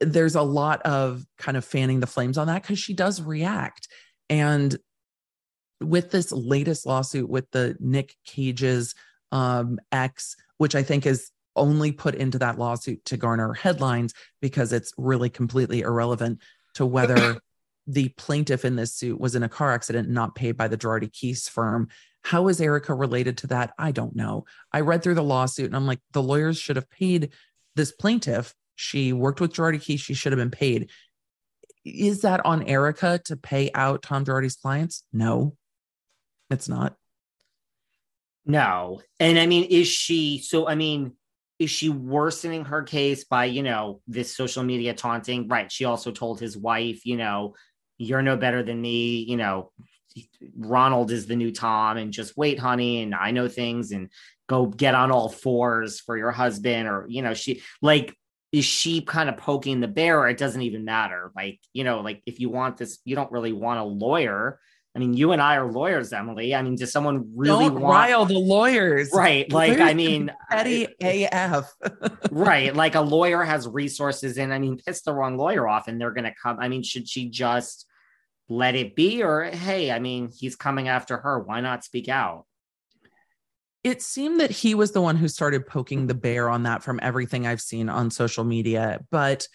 [0.00, 3.88] there's a lot of kind of fanning the flames on that because she does react.
[4.30, 4.76] And
[5.80, 8.94] with this latest lawsuit with the Nick Cage's
[9.32, 14.72] um, ex, which I think is only put into that lawsuit to garner headlines because
[14.72, 16.40] it's really completely irrelevant.
[16.74, 17.40] to whether
[17.86, 21.10] the plaintiff in this suit was in a car accident not paid by the Girardi
[21.10, 21.88] Keese firm.
[22.22, 23.72] How is Erika related to that?
[23.78, 24.44] I don't know.
[24.72, 27.30] I read through the lawsuit and I'm like, the lawyers should have paid
[27.74, 28.54] this plaintiff.
[28.80, 29.98] She worked with Girardi Keese.
[29.98, 30.90] She should have been paid.
[31.84, 35.02] Is that on Erika to pay out Tom Girardi's clients?
[35.12, 35.56] No,
[36.48, 36.94] it's not.
[38.46, 39.02] No.
[39.18, 40.68] And I mean, is she so?
[40.68, 41.14] I mean,
[41.58, 45.48] is she worsening her case by, you know, this social media taunting?
[45.48, 45.72] Right.
[45.72, 47.56] She also told his wife, you know,
[47.96, 49.24] you're no better than me.
[49.24, 49.72] You know,
[50.56, 54.08] Ronald is the new Tom, and just wait, honey, and I know things, and
[54.48, 58.14] go get on all fours for your husband, or you know, she like
[58.52, 61.30] is she kind of poking the bear, or it doesn't even matter.
[61.36, 64.58] Like, you know, like if you want this, you don't really want a lawyer.
[64.96, 66.54] I mean, you and I are lawyers, Emily.
[66.54, 69.10] I mean, does someone really Don't want rile the lawyers?
[69.14, 69.50] right?
[69.52, 71.72] Like, I mean, Petty AF.
[72.30, 76.00] right like a lawyer has resources and i mean piss the wrong lawyer off and
[76.00, 77.86] they're going to come i mean should she just
[78.48, 82.44] let it be or hey i mean he's coming after her why not speak out
[83.88, 87.00] it seemed that he was the one who started poking the bear on that from
[87.02, 89.00] everything I've seen on social media.
[89.10, 89.48] But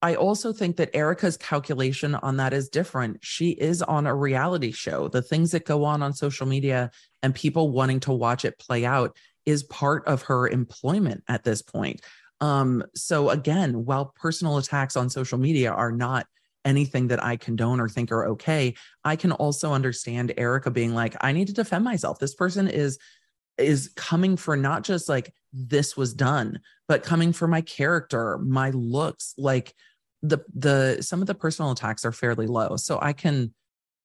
[0.00, 3.18] I also think that Erika's calculation on that is different.
[3.22, 5.08] She is on a reality show.
[5.08, 6.92] The things that go on on social media
[7.24, 11.60] and people wanting to watch it play out is part of her employment at this
[11.60, 12.00] point.
[12.40, 16.26] Um, so again, while personal attacks on social media are not
[16.64, 18.74] anything that I condone or think are okay,
[19.04, 22.20] I can also understand Erika being like, I need to defend myself.
[22.20, 22.98] This person is
[23.58, 28.70] is coming for not just like this was done, but coming for my character, my
[28.70, 29.74] looks, like
[30.22, 32.76] the the some of the personal attacks are fairly low.
[32.76, 33.54] So I can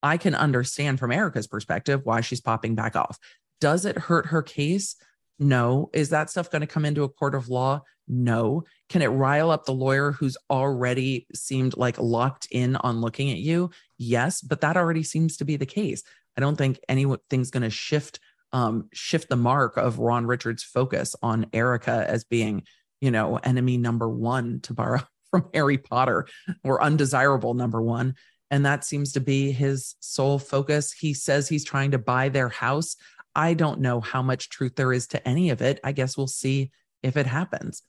[0.03, 3.17] I can understand from Erika's perspective why she's popping back off.
[3.59, 4.95] Does it hurt her case?
[5.39, 5.89] No.
[5.93, 7.81] Is that stuff going to come into a court of law?
[8.07, 8.63] No.
[8.89, 13.37] Can it rile up the lawyer who's already seemed like locked in on looking at
[13.37, 13.71] you?
[13.97, 16.03] Yes, but that already seems to be the case.
[16.37, 18.19] I don't think anything's going to shift
[18.55, 22.63] um, shift the mark of Ron Richards' focus on Erika as being,
[23.01, 26.25] you know, enemy number one to borrow from Harry Potter
[26.63, 28.15] or undesirable number one.
[28.49, 30.93] And that seems to be his sole focus.
[30.93, 32.95] He says he's trying to buy their house.
[33.35, 35.81] I don't know how much truth there is to any of it.
[35.83, 36.71] I guess we'll see
[37.03, 37.83] if it happens.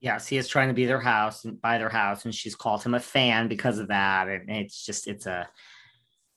[0.00, 2.82] yes he is trying to be their house and buy their house and she's called
[2.82, 5.46] him a fan because of that and it's just it's a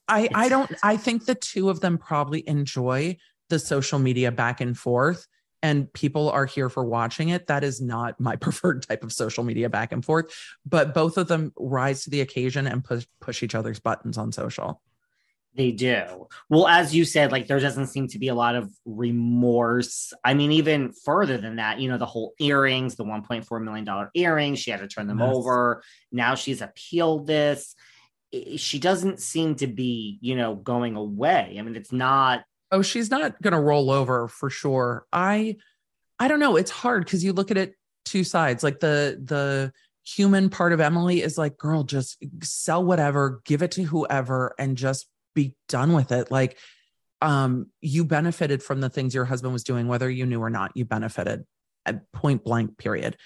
[0.07, 3.17] I, I don't I think the two of them probably enjoy
[3.49, 5.27] the social media back and forth
[5.63, 7.47] and people are here for watching it.
[7.47, 10.31] That is not my preferred type of social media back and forth,
[10.65, 14.31] but both of them rise to the occasion and push push each other's buttons on
[14.31, 14.81] social.
[15.55, 16.27] They do.
[16.49, 20.11] Well, as you said, like there doesn't seem to be a lot of remorse.
[20.23, 24.59] I mean, even further than that, you know, the whole earrings, the $1.4 million earrings,
[24.59, 25.29] she had to turn them Yes.
[25.31, 25.83] over.
[26.11, 27.75] Now she's appealed this.
[28.57, 31.55] She doesn't seem to be, you know, going away.
[31.57, 35.05] I mean, it's not, Oh, she's not going to roll over for sure.
[35.13, 35.57] I
[36.19, 38.63] I don't know, it's hard cuz you look at it two sides.
[38.63, 39.71] Like the the
[40.03, 44.75] human part of Emily is like, girl, just sell whatever, give it to whoever and
[44.75, 46.31] just be done with it.
[46.31, 46.57] Like
[47.21, 50.71] um you benefited from the things your husband was doing whether you knew or not.
[50.75, 51.45] You benefited
[52.11, 53.17] point blank period.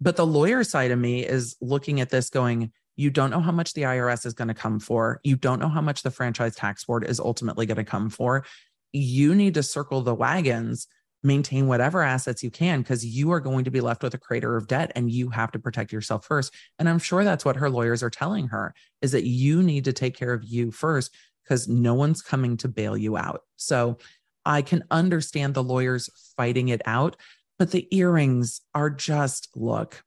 [0.00, 3.52] But the lawyer side of me is looking at this going, you don't know how
[3.52, 5.20] much the IRS is going to come for.
[5.24, 8.44] You don't know how much the franchise tax board is ultimately going to come for.
[8.92, 10.86] You need to circle the wagons,
[11.22, 14.56] maintain whatever assets you can, because you are going to be left with a crater
[14.56, 16.54] of debt and you have to protect yourself first.
[16.78, 19.92] And I'm sure that's what her lawyers are telling her is that you need to
[19.92, 23.42] take care of you first because no one's coming to bail you out.
[23.56, 23.98] So
[24.44, 27.16] I can understand the lawyers fighting it out,
[27.58, 30.02] but the earrings are just look,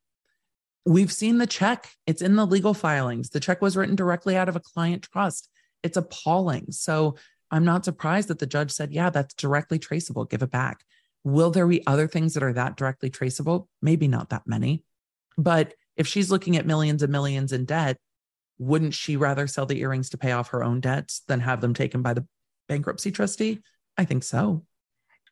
[0.88, 1.90] We've seen the check.
[2.06, 3.30] It's in the legal filings.
[3.30, 5.50] The check was written directly out of a client trust.
[5.84, 6.68] It's appalling.
[6.72, 7.18] So
[7.52, 10.24] I'm not surprised that the judge said, yeah, that's directly traceable.
[10.24, 10.86] Give it back.
[11.26, 13.68] Will there be other things that are that directly traceable?
[13.82, 14.86] Maybe not that many.
[15.38, 17.98] But if she's looking at millions and millions in debt,
[18.58, 21.74] wouldn't she rather sell the earrings to pay off her own debts than have them
[21.74, 22.26] taken by the
[22.70, 23.60] bankruptcy trustee?
[23.98, 24.64] I think so.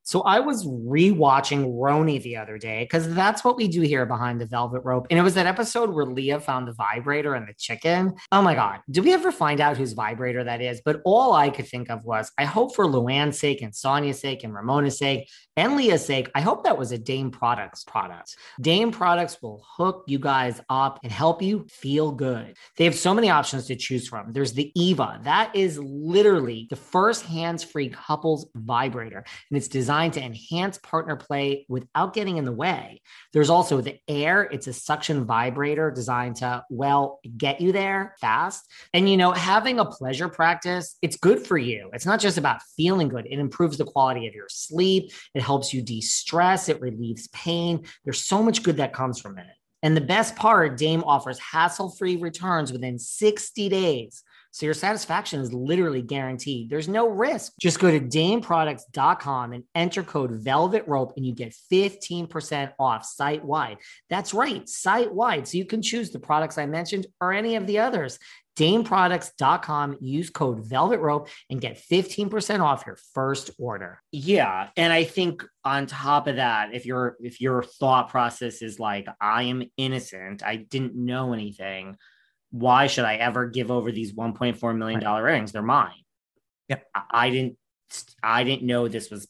[0.06, 4.40] So I was rewatching RHONY the other day because that's what we do here behind
[4.40, 5.08] the velvet rope.
[5.10, 8.14] And it was that episode where Leah found the vibrator and the chicken.
[8.32, 8.82] Oh my God.
[8.90, 10.80] Did we ever find out whose vibrator that is?
[10.86, 14.44] But all I could think of was I hope for Luann's sake and Sonja's sake
[14.44, 18.36] and Ramona's sake and Leah's sake, I hope that was a Dame Products product.
[18.62, 22.56] Dame Products will hook you guys up and help you feel good.
[22.78, 24.34] They have so many options to choose from.
[24.34, 25.20] There's the Eva.
[25.24, 29.26] That is literally the first hands-free couples vibrator.
[29.50, 33.02] And it's designed designed to enhance partner play without getting in the way.
[33.32, 38.70] There's also the Air, it's a suction vibrator designed to, well, get you there fast.
[38.94, 41.90] And, you know, having a pleasure practice, it's good for you.
[41.94, 45.74] It's not just about feeling good, it improves the quality of your sleep, it helps
[45.74, 47.86] you de stress, it relieves pain.
[48.04, 49.48] There's so much good that comes from it.
[49.82, 54.24] And the best part, Dame offers hassle free returns within 60 days.
[54.56, 56.70] So your satisfaction is literally guaranteed.
[56.70, 57.52] There's no risk.
[57.60, 63.44] Just go to dameproducts.com and enter code velvet rope and you get 15% off site
[63.44, 63.80] wide.
[64.10, 65.46] That's right, site wide.
[65.46, 68.18] So you can choose the products I mentioned or any of the others.
[68.56, 74.02] dameproducts.com, use code velvet rope and get 15% off your first order.
[74.14, 74.70] Yeah.
[74.78, 79.08] And I think on top of that, if your if your thought process is like,
[79.20, 81.98] I am innocent, I didn't know anything
[82.56, 85.34] why should I ever give over these 1.4 million dollar right.
[85.34, 85.52] rings?
[85.52, 85.92] They're mine.
[86.70, 86.88] Yep.
[86.96, 87.58] I, I didn't
[88.24, 89.28] I didn't know this was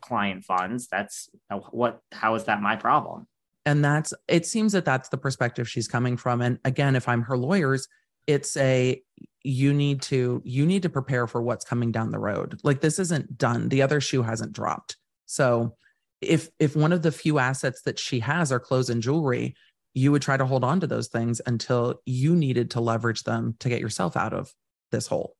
[0.00, 0.86] client funds.
[0.86, 3.26] That's uh, what how is that my problem?
[3.66, 7.22] And that's it seems that that's the perspective she's coming from and again if I'm
[7.22, 7.88] her lawyers
[8.26, 9.02] it's a
[9.42, 12.60] you need to you need to prepare for what's coming down the road.
[12.62, 13.68] Like this isn't done.
[13.68, 14.96] The other shoe hasn't dropped.
[15.26, 15.76] So
[16.20, 19.56] if if one of the few assets that she has are clothes and jewelry,
[19.94, 23.54] you would try to hold on to those things until you needed to leverage them
[23.60, 24.52] to get yourself out of
[24.90, 25.36] this hole.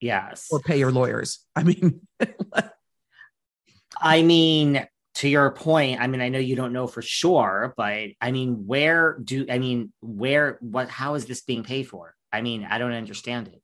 [0.00, 0.48] Yes.
[0.50, 1.40] Or pay your lawyers.
[1.56, 2.00] I mean,
[4.00, 8.10] I mean, to your point, I mean, I know you don't know for sure, but
[8.20, 12.14] I mean, where do I mean, where, what, how is this being paid for?
[12.32, 13.62] I mean, I don't understand it.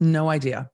[0.00, 0.70] No idea.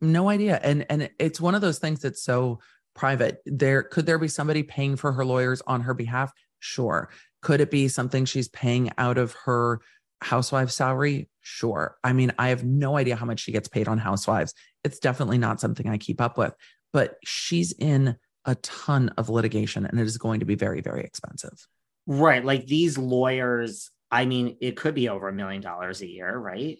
[0.00, 0.58] No idea.
[0.62, 2.60] And and it's one of those things that's so
[2.94, 3.38] private.
[3.46, 6.32] There could there be somebody paying for her lawyers on her behalf?
[6.60, 7.08] Sure.
[7.42, 9.80] Could it be something she's paying out of her
[10.20, 11.28] housewife salary?
[11.40, 11.96] Sure.
[12.02, 14.54] I mean, I have no idea how much she gets paid on housewives.
[14.84, 16.54] It's definitely not something I keep up with,
[16.92, 21.02] but she's in a ton of litigation and it is going to be very, very
[21.02, 21.66] expensive.
[22.06, 22.44] Right.
[22.44, 26.78] Like these lawyers, I mean, it could be over a million dollars a year, right?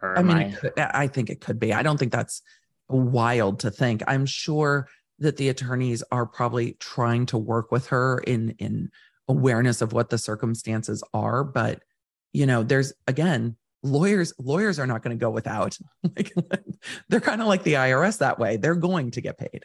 [0.00, 0.50] Or I mean, I...
[0.52, 1.72] Could, I think it could be.
[1.72, 2.42] I don't think that's
[2.88, 4.02] wild to think.
[4.06, 4.88] I'm sure
[5.18, 8.90] that the attorneys are probably trying to work with her in in
[9.28, 11.82] awareness of what the circumstances are but
[12.32, 15.76] you know there's again lawyers lawyers are not going to go without.
[16.16, 16.32] Like
[17.08, 18.56] they're kind of like the IRS that way.
[18.56, 19.64] They're going to get paid.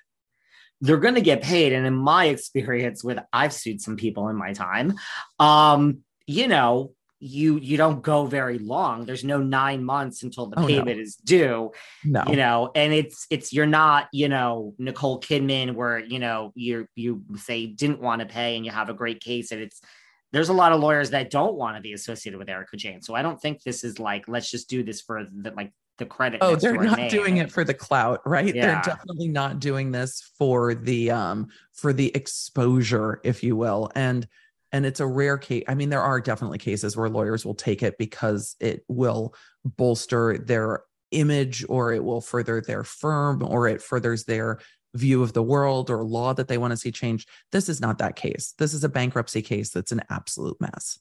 [0.82, 4.36] They're going to get paid and in my experience with I've sued some people in
[4.36, 4.94] my time
[5.40, 10.60] um you know you you don't go very long there's no nine months until the
[10.60, 11.02] oh, payment no.
[11.02, 11.72] is due
[12.06, 16.52] no you know and it's it's you're not you know nicole kidman where you know
[16.54, 19.82] you you say didn't want to pay and you have a great case and it's
[20.32, 23.16] there's a lot of lawyers that don't want to be associated with erika jayne So
[23.16, 26.40] I don't think this is like, let's just do this for the like the credit.
[26.42, 27.10] Oh, they're not name.
[27.10, 28.54] doing it for the clout, right?
[28.54, 28.68] Yeah.
[28.68, 33.92] They're definitely not doing this for the um for the exposure, if you will.
[33.96, 34.28] And
[34.72, 37.84] and it's a rare case i mean there are definitely cases where lawyers will take
[37.84, 39.34] it because it will
[39.66, 44.60] bolster their image or it will further their firm or it furthers their
[44.94, 48.00] view of the world or law that they want to see changed this is not
[48.00, 48.54] that case.
[48.58, 51.00] This is a bankruptcy case that's an absolute mess.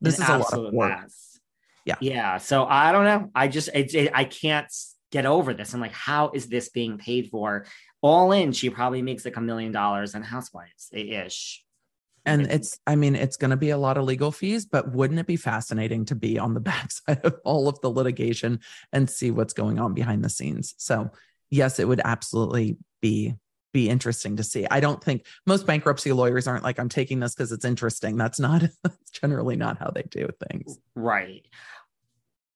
[0.00, 1.00] This an is a lot of work.
[1.00, 1.38] mess.
[1.84, 1.96] yeah.
[2.00, 3.30] Yeah so i don't know.
[3.34, 4.72] I just it, it, i can't
[5.10, 5.74] get over this.
[5.74, 7.66] I'm like how is this being paid for?
[8.02, 11.64] All in she probably makes like a million dollars on housewives ish
[12.30, 15.20] and it's i mean it's going to be a lot of legal fees but wouldn't
[15.20, 18.60] it be fascinating to be on the backside of all of the litigation
[18.92, 21.10] and see what's going on behind the scenes so
[21.50, 23.34] yes it would absolutely be
[23.72, 27.34] be interesting to see i don't think most bankruptcy lawyers aren't like i'm taking this
[27.34, 31.46] because it's interesting that's not that's generally not how they do things right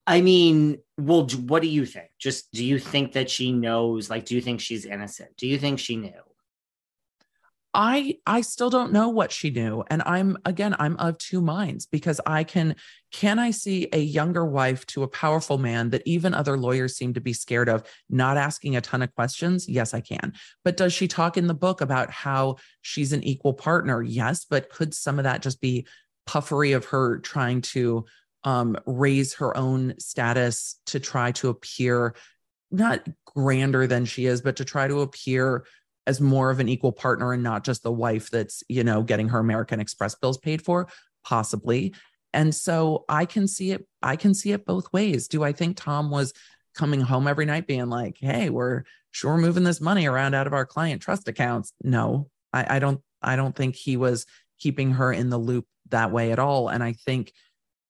[0.06, 2.10] I mean, well, what do you think?
[2.18, 4.10] Just do you think that she knows?
[4.10, 5.30] Like, do you think she's innocent?
[5.38, 6.12] Do you think she knew?
[7.74, 11.86] I I still don't know what she knew and I'm again I'm of two minds
[11.86, 12.76] because I can
[13.10, 17.14] can I see a younger wife to a powerful man that even other lawyers seem
[17.14, 19.68] to be scared of not asking a ton of questions?
[19.68, 20.34] Yes I can.
[20.62, 24.02] But does she talk in the book about how she's an equal partner?
[24.02, 25.86] Yes but could some of that just be
[26.26, 28.04] puffery of her trying to
[28.44, 32.14] um, raise her own status to try to appear
[32.70, 35.64] not grander than she is but to try to appear
[36.06, 39.28] as more of an equal partner and not just the wife that's, you know, getting
[39.28, 40.88] her American Express bills paid for,
[41.24, 41.94] possibly.
[42.32, 45.28] And so I can see it, I can see it both ways.
[45.28, 46.32] Do I think Tom was
[46.74, 48.82] coming home every night being like, hey, we're
[49.12, 51.72] sure moving this money around out of our client trust accounts?
[51.82, 54.26] No, I, I don't, I don't think he was
[54.58, 56.68] keeping her in the loop that way at all.
[56.68, 57.32] And I think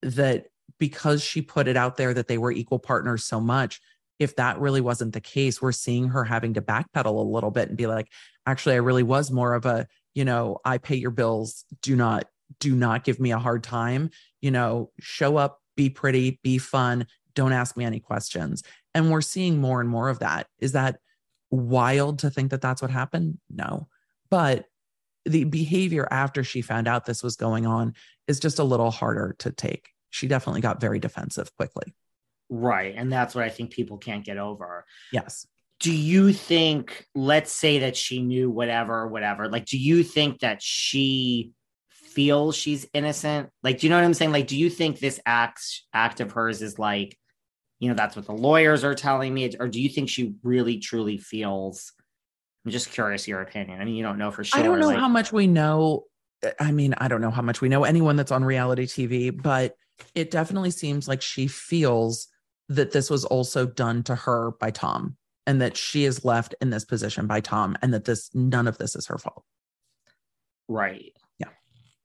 [0.02, 0.46] that
[0.78, 3.80] because she put it out there that they were equal partners so much,
[4.18, 7.68] if that really wasn't the case, we're seeing her having to backpedal a little bit
[7.68, 8.08] and be like,
[8.46, 12.26] actually I really was more of a, you know, I pay your bills, do not
[12.60, 14.10] do not give me a hard time,
[14.40, 18.62] you know, show up, be pretty, be fun, don't ask me any questions.
[18.94, 20.46] And we're seeing more and more of that.
[20.60, 20.98] Is that
[21.50, 23.38] wild to think that that's what happened?
[23.50, 23.88] No.
[24.30, 24.66] But
[25.24, 27.94] the behavior after she found out this was going on
[28.28, 29.90] is just a little harder to take.
[30.10, 31.94] She definitely got very defensive quickly.
[32.50, 32.94] Right.
[32.96, 34.84] And that's what I think people can't get over.
[35.12, 35.46] Yes.
[35.80, 40.62] Do you think, let's say that she knew whatever, whatever, like, do you think that
[40.62, 41.52] she
[41.90, 43.50] feels she's innocent?
[43.62, 44.32] Like, do you know what I'm saying?
[44.32, 47.18] Like, do you think this act, act of hers is like,
[47.80, 49.52] you know, that's what the lawyers are telling me?
[49.58, 51.92] Or do you think she really, truly feels?
[52.64, 53.80] I'm just curious your opinion.
[53.80, 54.60] I mean, you don't know for sure.
[54.60, 56.04] I don't know like, how much we know.
[56.60, 59.76] I mean, I don't know how much we know anyone that's on reality TV, but
[60.14, 62.28] it definitely seems like she feels
[62.68, 66.70] that this was also done to her by Tom and that she is left in
[66.70, 69.44] this position by Tom and that this none of this is her fault.
[70.68, 71.12] Right.
[71.38, 71.48] Yeah.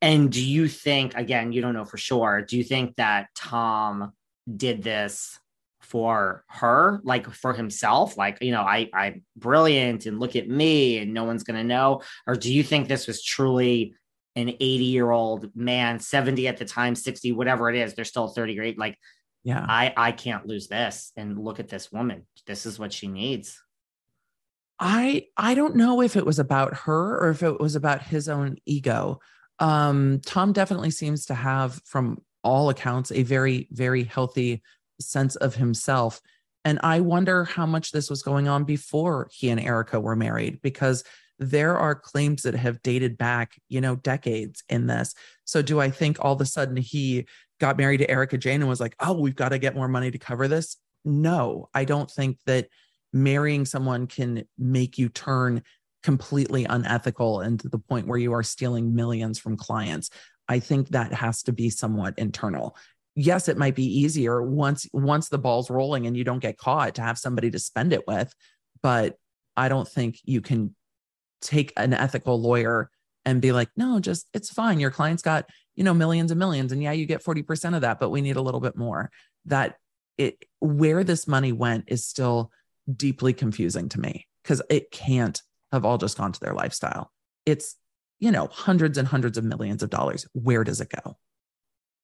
[0.01, 4.12] And do you think again, you don't know for sure, do you think that Tom
[4.53, 5.39] did this
[5.82, 10.97] for her, like for himself, like, you know, I I'm brilliant and look at me
[10.97, 12.01] and no one's gonna know?
[12.28, 13.95] Or do you think this was truly
[14.36, 18.28] an 80 year old man, 70 at the time, 60, whatever it is, they're still
[18.28, 18.78] 30 great.
[18.78, 18.97] Like
[19.44, 19.66] yeah.
[19.68, 22.26] I i can't lose this and look at this woman.
[22.46, 23.62] This is what she needs.
[24.80, 28.30] I i don't know if it was about her or if it was about his
[28.30, 29.20] own ego.
[29.60, 34.62] Um tom definitely seems to have from all accounts a very very healthy
[35.00, 36.22] sense of himself.
[36.66, 40.62] And i wonder how much this was going on before he and erika were married
[40.62, 41.04] because
[41.40, 45.16] there are claims that have dated back, you know, decades in this.
[45.46, 47.28] So do I think all of a sudden he
[47.60, 50.12] got married to Erika Jayne and was like, oh, we've got to get more money
[50.12, 50.78] to cover this.
[51.05, 52.68] No, I don't think that
[53.14, 55.64] marrying someone can make you turn
[56.03, 60.10] completely unethical and to the point where you are stealing millions from clients.
[60.47, 62.76] I think that has to be somewhat internal.
[63.16, 66.95] Yes, it might be easier once once the ball's rolling and you don't get caught
[66.95, 68.34] to have somebody to spend it with,
[68.82, 69.18] but
[69.57, 70.76] I don't think you can
[71.41, 72.89] take an ethical lawyer
[73.26, 74.80] and be like, no, just it's fine.
[74.80, 75.49] Your client's got,
[75.80, 76.73] you know, millions and millions.
[76.73, 79.09] And yeah, you get 40% of that, but we need a little bit more.
[79.45, 79.77] That
[80.17, 82.51] it where this money went is still
[82.93, 87.13] deeply confusing to me because it can't have all just gone to their lifestyle.
[87.45, 87.77] It's,
[88.19, 90.27] you know, hundreds and hundreds of millions of dollars.
[90.34, 91.15] Where does it go?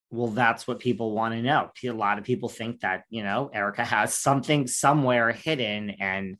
[0.09, 1.71] Well, that's what people want to know.
[1.83, 6.37] A lot of people think that, you know, Erika has something somewhere hidden and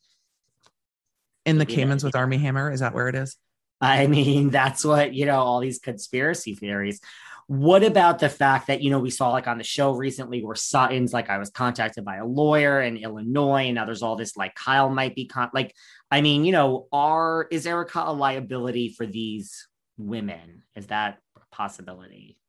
[1.45, 2.71] in the Caymans with Armie Hammer.
[2.71, 3.35] Is that where it is?
[3.81, 7.01] I mean, that's what, you know, all these conspiracy theories.
[7.47, 10.55] What about the fact that, you know, we saw like on the show recently where
[10.55, 14.35] Sutton's like, I was contacted by a lawyer in Illinois, and now there's all this
[14.35, 15.75] like Kyle might be con- like,
[16.09, 19.67] I mean, you know, are is Erika a liability for these
[19.97, 20.63] women?
[20.75, 22.39] Is that a possibility?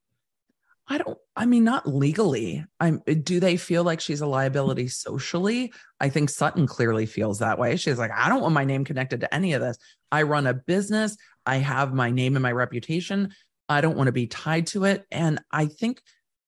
[0.88, 2.64] I don't, I mean, not legally.
[2.78, 5.72] I'm, do they feel like she's a liability socially?
[6.00, 7.76] I think Sutton clearly feels that way.
[7.76, 9.78] She's like, I don't want my name connected to any of this.
[10.12, 13.32] I run a business, I have my name and my reputation.
[13.68, 15.04] I don't want to be tied to it.
[15.10, 16.00] And I think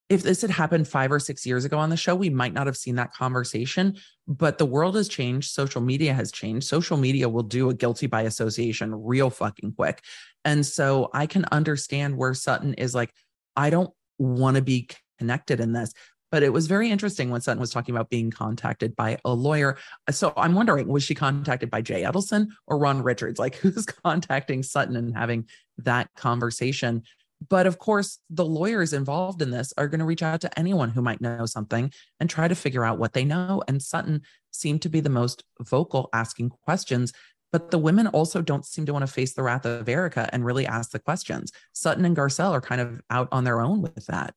[0.08, 2.66] if this had happened five or six years ago on the show, we might not
[2.66, 3.96] have seen that conversation.
[4.26, 5.50] But the world has changed.
[5.50, 6.66] Social media has changed.
[6.66, 10.02] Social media will do a guilty by association real fucking quick.
[10.44, 13.12] And so I can understand where Sutton is like,
[13.56, 14.88] I don't want to be
[15.18, 15.92] connected in this.
[16.30, 19.78] But it was very interesting when Sutton was talking about being contacted by a lawyer.
[20.10, 23.38] So I'm wondering, was she contacted by Jay Edelson or Ron Richards?
[23.38, 25.48] Like, who's contacting Sutton and having
[25.78, 27.02] that conversation?
[27.48, 30.90] But of course, the lawyers involved in this are going to reach out to anyone
[30.90, 33.62] who might know something and try to figure out what they know.
[33.68, 37.12] And Sutton seemed to be the most vocal asking questions.
[37.50, 40.44] But the women also don't seem to want to face the wrath of Erika and
[40.44, 41.50] really ask the questions.
[41.72, 44.34] Sutton and Garcelle are kind of out on their own with that.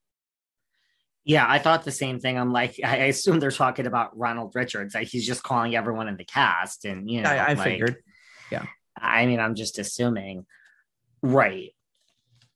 [1.24, 2.38] Yeah, I thought the same thing.
[2.38, 4.95] I'm like, I assume they're talking about Ronald Richards.
[4.95, 7.97] Like he's just calling everyone in the cast, and you know, I, I like, figured.
[8.51, 8.66] Yeah,
[8.97, 10.45] I mean, I'm just assuming,
[11.22, 11.72] right?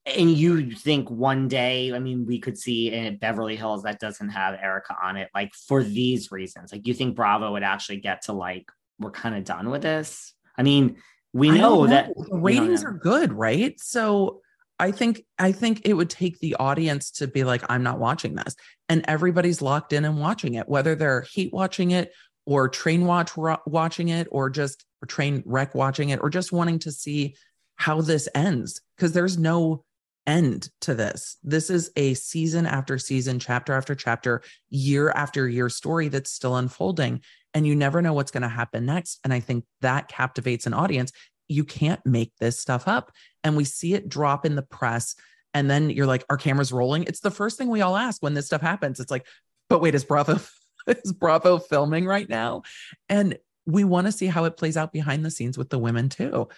[0.06, 4.30] And you think one day, I mean, we could see in Beverly Hills that doesn't
[4.30, 6.72] have Erika on it, like for these reasons.
[6.72, 10.35] Like, you think Bravo would actually get to like, we're kind of done with this?
[10.58, 10.98] I mean,
[11.34, 11.88] we know, know.
[11.88, 13.80] that the ratings are good, right?
[13.80, 14.42] So
[14.80, 18.36] I think I think it would take the audience to be like, I'm not watching
[18.36, 18.56] this,
[18.90, 22.14] and everybody's locked in and watching it, whether they're hate watching it
[22.46, 23.32] or train watch
[23.66, 27.36] watching it or just or train wreck watching it or just wanting to see
[27.76, 29.84] how this ends because there's no
[30.28, 31.38] end to this.
[31.44, 36.56] This is a season after season, chapter after chapter, year after year story that's still
[36.56, 37.22] unfolding.
[37.56, 39.20] And you never know what's going to happen next.
[39.24, 41.12] And I think that captivates an audience,
[41.48, 43.12] you can't make this stuff up.
[43.44, 45.16] And we see it drop in the press.
[45.54, 47.04] And then you're like, our camera's rolling.
[47.04, 49.00] It's the first thing we all ask when this stuff happens.
[49.00, 49.26] It's like,
[49.70, 50.40] but wait, is Bravo
[50.88, 52.64] is Bravo filming right now?
[53.10, 56.10] And we want to see how it plays out behind the scenes with the women
[56.10, 56.50] too.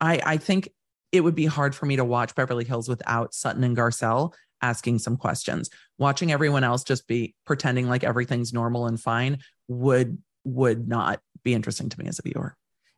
[0.00, 0.70] I I think
[1.12, 4.32] it would be hard for me to watch Beverly Hills without Sutton and Garcelle
[4.62, 5.70] asking some questions.
[5.98, 9.38] Watching everyone else just be pretending like everything's normal and fine
[9.68, 12.56] would would not be interesting to me as a viewer.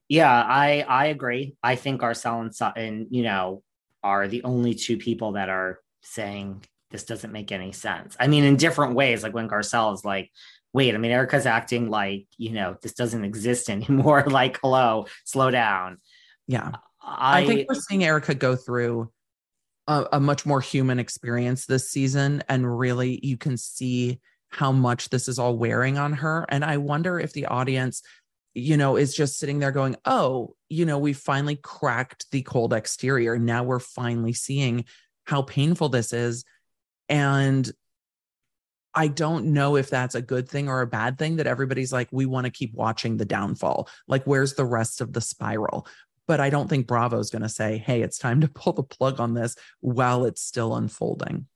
[0.09, 1.57] Yeah, I I agree.
[1.63, 3.63] I think Garcelle and Sutton, you know,
[4.03, 8.17] are the only two people that are saying this doesn't make any sense.
[8.19, 10.31] I mean, in different ways, like when Garcelle is like,
[10.73, 14.25] wait, I mean, Erika's acting like, you know, this doesn't exist anymore.
[14.27, 15.99] like, hello, slow down.
[16.47, 16.73] Yeah.
[17.03, 19.11] I, I think we're seeing Erika go through
[19.87, 22.43] a, a much more human experience this season.
[22.49, 26.47] And really, you can see how much this is all wearing on her.
[26.49, 28.03] And I wonder if the audience,
[28.55, 32.73] you know, is just sitting there going, oh, you know, we finally cracked the cold
[32.73, 33.39] exterior.
[33.39, 34.85] Now we're finally seeing
[35.25, 36.45] how painful this is.
[37.09, 37.71] And
[38.95, 42.09] I don't know if that's a good thing or a bad thing that everybody's like,
[42.11, 43.89] we want to keep watching the downfall.
[44.09, 45.87] Like, where's the rest of the spiral?
[46.27, 49.21] But I don't think Bravo's going to say, hey, it's time to pull the plug
[49.21, 51.47] on this while it's still unfolding.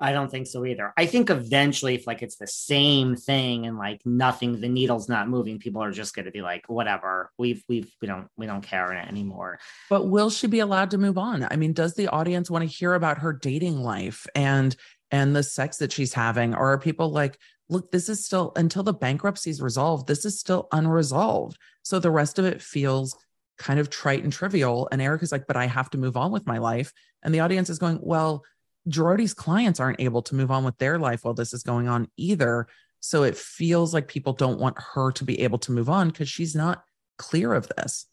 [0.00, 0.92] I don't think so either.
[0.96, 5.28] I think eventually, if like it's the same thing and like nothing, the needle's not
[5.28, 8.62] moving, people are just going to be like, whatever, we've we've we don't we don't
[8.62, 9.58] care anymore.
[9.90, 11.46] But will she be allowed to move on?
[11.50, 14.74] I mean, does the audience want to hear about her dating life and
[15.10, 17.38] and the sex that she's having, or are people like,
[17.68, 21.58] look, this is still until the bankruptcy is resolved, this is still unresolved.
[21.82, 23.16] So the rest of it feels
[23.58, 24.88] kind of trite and trivial.
[24.92, 26.92] And Eric is like, but I have to move on with my life.
[27.24, 28.44] And the audience is going, well
[28.88, 32.08] Girardi's clients aren't able to move on with their life while this is going on
[32.16, 32.68] either.
[33.00, 36.28] So it feels like people don't want her to be able to move on because
[36.28, 36.82] she's not
[37.16, 38.06] clear of this.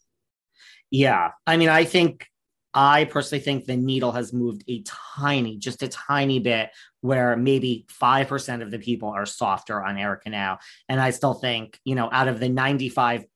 [0.90, 1.32] Yeah.
[1.46, 2.26] I mean, I think,
[2.72, 4.82] I personally think the needle has moved a
[5.16, 6.70] tiny, just a tiny bit,
[7.00, 10.58] where maybe 5% of the people are softer on Erika now.
[10.88, 13.26] And I still think, you know, out of the 95%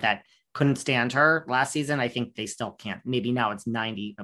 [0.00, 2.00] that couldn't stand her last season.
[2.00, 3.00] I think they still can't.
[3.04, 4.16] Maybe now it's 90%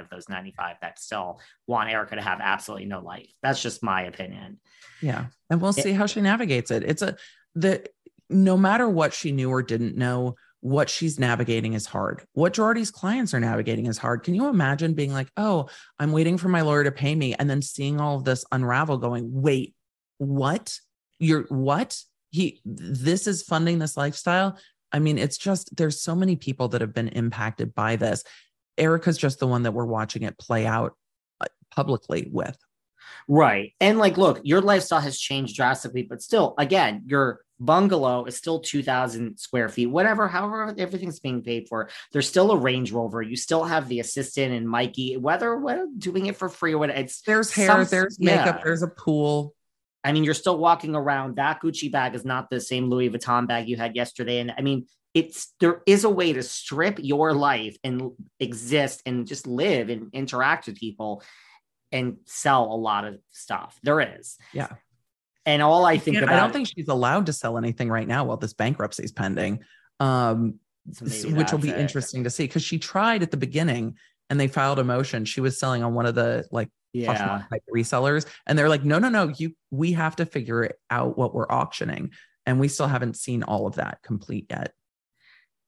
[0.00, 3.30] of those 95 that still want Erika to have absolutely no life.
[3.42, 4.60] That's just my opinion.
[5.00, 5.26] Yeah.
[5.50, 6.84] And we'll see how she navigates it.
[6.84, 7.16] It's a,
[7.54, 7.84] the,
[8.30, 12.22] no matter what she knew or didn't know, what she's navigating is hard.
[12.34, 14.22] What Girardi's clients are navigating is hard.
[14.22, 15.68] Can you imagine being like, oh,
[15.98, 18.98] I'm waiting for my lawyer to pay me and then seeing all of this unravel
[18.98, 19.74] going, wait,
[20.18, 20.78] what?
[21.18, 22.00] You're what?
[22.30, 24.56] He, this is funding this lifestyle
[24.92, 28.24] I mean, it's just there's so many people that have been impacted by this.
[28.78, 30.94] Erika's just the one that we're watching it play out
[31.40, 32.56] uh, publicly with.
[33.28, 33.74] Right.
[33.80, 38.60] And like, look, your lifestyle has changed drastically, but still, again, your bungalow is still
[38.60, 41.88] 2000 square feet, whatever, however, everything's being paid for.
[42.12, 43.22] There's still a Range Rover.
[43.22, 46.90] You still have the assistant and Mikey, whether what, doing it for free or what
[46.90, 48.64] it's there's hair, some, there's makeup, yeah.
[48.64, 49.54] there's a pool.
[50.04, 51.36] I mean, you're still walking around.
[51.36, 54.40] That Gucci bag is not the same Louis Vuitton bag you had yesterday.
[54.40, 59.26] And I mean, it's there is a way to strip your life and exist and
[59.26, 61.22] just live and interact with people
[61.92, 63.78] and sell a lot of stuff.
[63.82, 64.38] There is.
[64.52, 64.68] Yeah.
[65.44, 68.24] And all I think about I don't think she's allowed to sell anything right now
[68.24, 69.60] while this bankruptcy is pending.
[70.00, 70.60] Um,
[70.92, 71.78] so which will be it.
[71.78, 73.96] interesting to see because she tried at the beginning
[74.30, 75.24] and they filed a motion.
[75.24, 77.42] She was selling on one of the like yeah.
[77.50, 78.26] type resellers.
[78.46, 82.10] And they're like, no, no, no, you we have to figure out what we're auctioning.
[82.46, 84.72] And we still haven't seen all of that complete yet.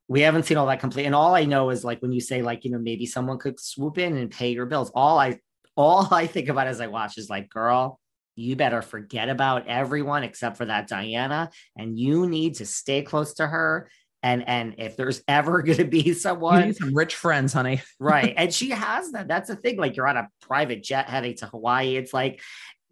[0.08, 1.06] We haven't seen all that complete.
[1.06, 3.58] And all I know is like when you say like, you know, maybe someone could
[3.58, 4.90] swoop in and pay your bills.
[4.94, 5.38] All I
[5.76, 7.98] all I think about as I watch is like, girl,
[8.36, 11.50] you better forget about everyone except for that Diana.
[11.76, 13.88] And you need to stay close to her
[14.24, 17.80] and and if there's ever going to be someone some rich friends honey.
[18.00, 21.36] Right and she has that that's the thing like you're on a private jet heading
[21.36, 22.40] to hawaii it's like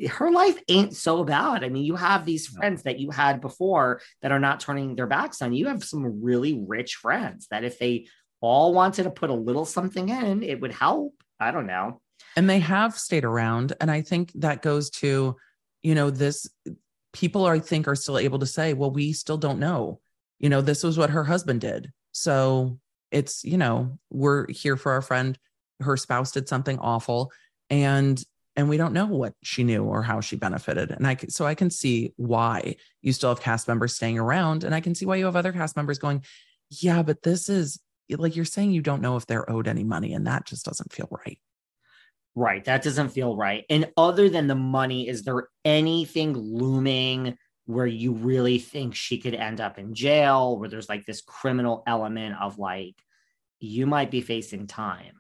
[0.09, 4.01] her life ain't so bad i mean you have these friends that you had before
[4.21, 7.79] that are not turning their backs on you have some really rich friends that if
[7.79, 8.07] they
[8.41, 12.01] all wanted to put a little something in it would help i don't know.
[12.37, 15.37] And they have stayed around and i think that goes to
[15.83, 16.49] you know this
[17.13, 20.01] people are, i think are still able to say well we still don't know
[20.43, 21.91] you know, this was what her husband did.
[22.11, 22.79] So
[23.11, 25.39] it's, you know, we're here for our friend.
[25.81, 27.33] Her spouse did something awful
[27.71, 28.23] and
[28.55, 30.91] and we don't know what she knew or how she benefited.
[30.91, 34.75] And I so I can see why you still have cast members staying around and
[34.75, 36.23] I can see why you have other cast members going,
[36.69, 37.81] "Yeah, but this is
[38.11, 40.93] like you're saying you don't know if they're owed any money and that just doesn't
[40.93, 41.39] feel right."
[42.35, 43.65] Right, that doesn't feel right.
[43.71, 47.37] And other than the money, is there anything looming
[47.73, 51.83] where you really think she could end up in jail, where there's like this criminal
[51.87, 52.95] element of like,
[53.61, 55.17] you might be facing time.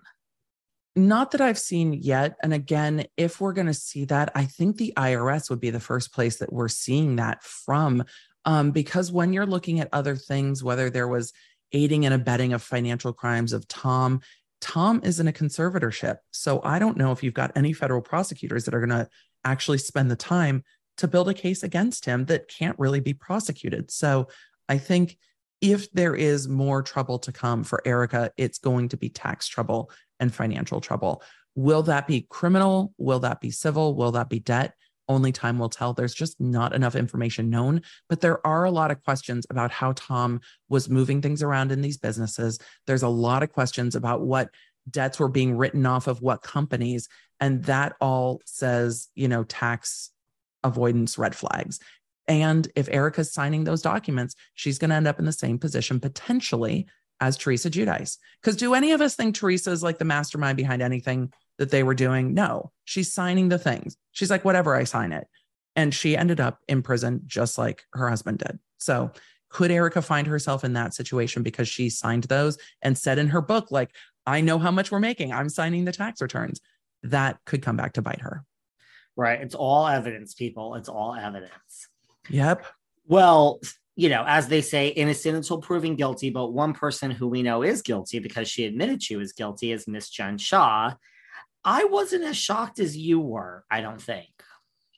[0.95, 2.37] Not that I've seen yet.
[2.43, 5.81] And again, if we're going to see that, I think the IRS would be the
[5.81, 8.05] first place that we're seeing that from.
[8.45, 11.33] Um, because when you're looking at other things, whether there was
[11.73, 14.21] aiding and abetting of financial crimes of Tom,
[14.61, 16.19] Tom is in a conservatorship.
[16.31, 19.09] So I don't know if you've got any federal prosecutors that are going to
[19.45, 20.63] actually spend the time
[20.99, 23.91] to build a case against him that can't really be prosecuted.
[23.91, 24.29] So
[24.69, 25.17] I think
[25.61, 29.91] if there is more trouble to come for Erika, it's going to be tax trouble
[30.21, 31.23] and financial trouble.
[31.55, 32.93] Will that be criminal?
[32.99, 33.95] Will that be civil?
[33.95, 34.75] Will that be debt?
[35.09, 35.93] Only time will tell.
[35.93, 39.93] There's just not enough information known, but there are a lot of questions about how
[39.93, 42.59] Tom was moving things around in these businesses.
[42.87, 44.51] There's a lot of questions about what
[44.89, 47.09] debts were being written off of what companies.
[47.41, 50.12] And that all says, you know, tax
[50.65, 51.79] avoidance red flags.
[52.29, 56.01] And if Erika's signing those documents, she's going to end up in the same position
[56.01, 56.87] potentially
[57.21, 58.19] as Teresa Giudice.
[58.41, 61.83] Because do any of us think Teresa is like the mastermind behind anything that they
[61.83, 62.35] were doing?
[62.35, 63.97] No, she's signing the things.
[64.13, 65.27] She's like, whatever, I sign it.
[65.75, 68.59] And she ended up in prison just like her husband did.
[68.79, 69.11] So
[69.51, 73.41] could Erika find herself in that situation because she signed those and said in her
[73.41, 73.91] book, like,
[74.27, 75.33] I know how much we're making.
[75.33, 76.61] I'm signing the tax returns.
[77.03, 78.45] That could come back to bite her.
[79.17, 79.41] Right.
[79.41, 80.75] It's all evidence, people.
[80.77, 81.89] It's all evidence.
[82.31, 82.65] Yep.
[83.07, 83.61] Well,
[83.95, 86.31] you know, as they say, innocent until proven guilty.
[86.31, 89.87] But one person who we know is guilty because she admitted she was guilty is
[89.87, 90.95] Miss Jen Shah.
[91.65, 94.31] I wasn't as shocked as you were, I don't think.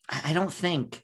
[0.09, 1.03] I don't think.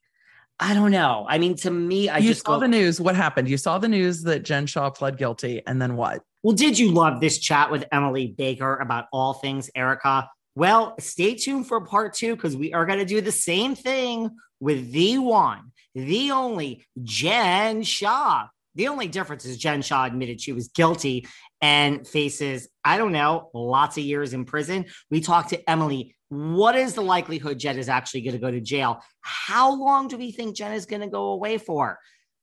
[0.58, 1.24] I don't know.
[1.28, 3.00] I mean, to me, I you just saw go, the news.
[3.00, 3.48] What happened?
[3.48, 6.22] You saw the news that Jen Shah pled guilty, and then what?
[6.42, 10.28] Well, did you love this chat with Emily Baker about all things Erika?
[10.54, 14.30] Well, stay tuned for part two because we are going to do the same thing
[14.58, 18.48] with the one, the only Jen Shah.
[18.74, 21.26] The only difference is Jen Shah admitted she was guilty
[21.60, 24.86] and faces, I don't know, lots of years in prison.
[25.10, 26.14] We talked to Emily.
[26.28, 29.02] What is the likelihood Jen is actually going to go to jail?
[29.20, 31.98] How long do we think Jen is going to go away for?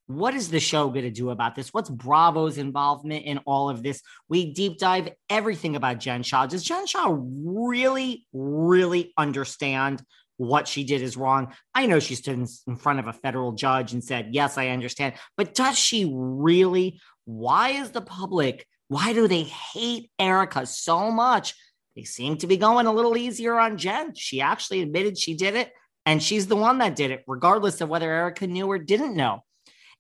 [0.08, 1.74] What is the show going to do about this?
[1.74, 4.02] What's Bravo's involvement in all of this?
[4.30, 6.46] We deep dive everything about Jen Shah.
[6.46, 10.02] Does Jen Shah really, really understand
[10.38, 11.54] what she did is wrong?
[11.76, 15.16] I know she stood in front of a federal judge and said, Yes, I understand.
[15.36, 17.02] But does she really?
[17.26, 21.54] Why is the public, why do they hate Erika so much?
[21.98, 24.16] They seem to be going a little easier on Jen.
[24.16, 25.74] She actually admitted she did it,
[26.06, 29.42] and she's the one that did it, regardless of whether Erika knew or didn't know.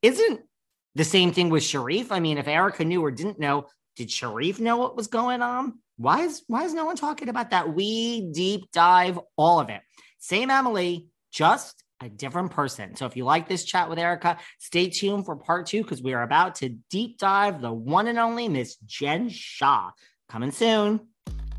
[0.02, 0.42] Isn't
[0.96, 2.08] the same thing with Sharrieff?
[2.12, 5.80] I mean, if Erika knew or didn't know, did Sharrieff know what was going on?
[5.98, 7.74] Why is why is no one talking about that?
[7.74, 9.82] We deep dive all of it.
[10.20, 12.96] Same Emily, just a different person.
[12.96, 16.14] So if you like this chat with Erika, stay tuned for part two because we
[16.14, 19.92] are about to deep dive the one and only Miss Jen Shah.
[20.30, 21.08] Coming soon.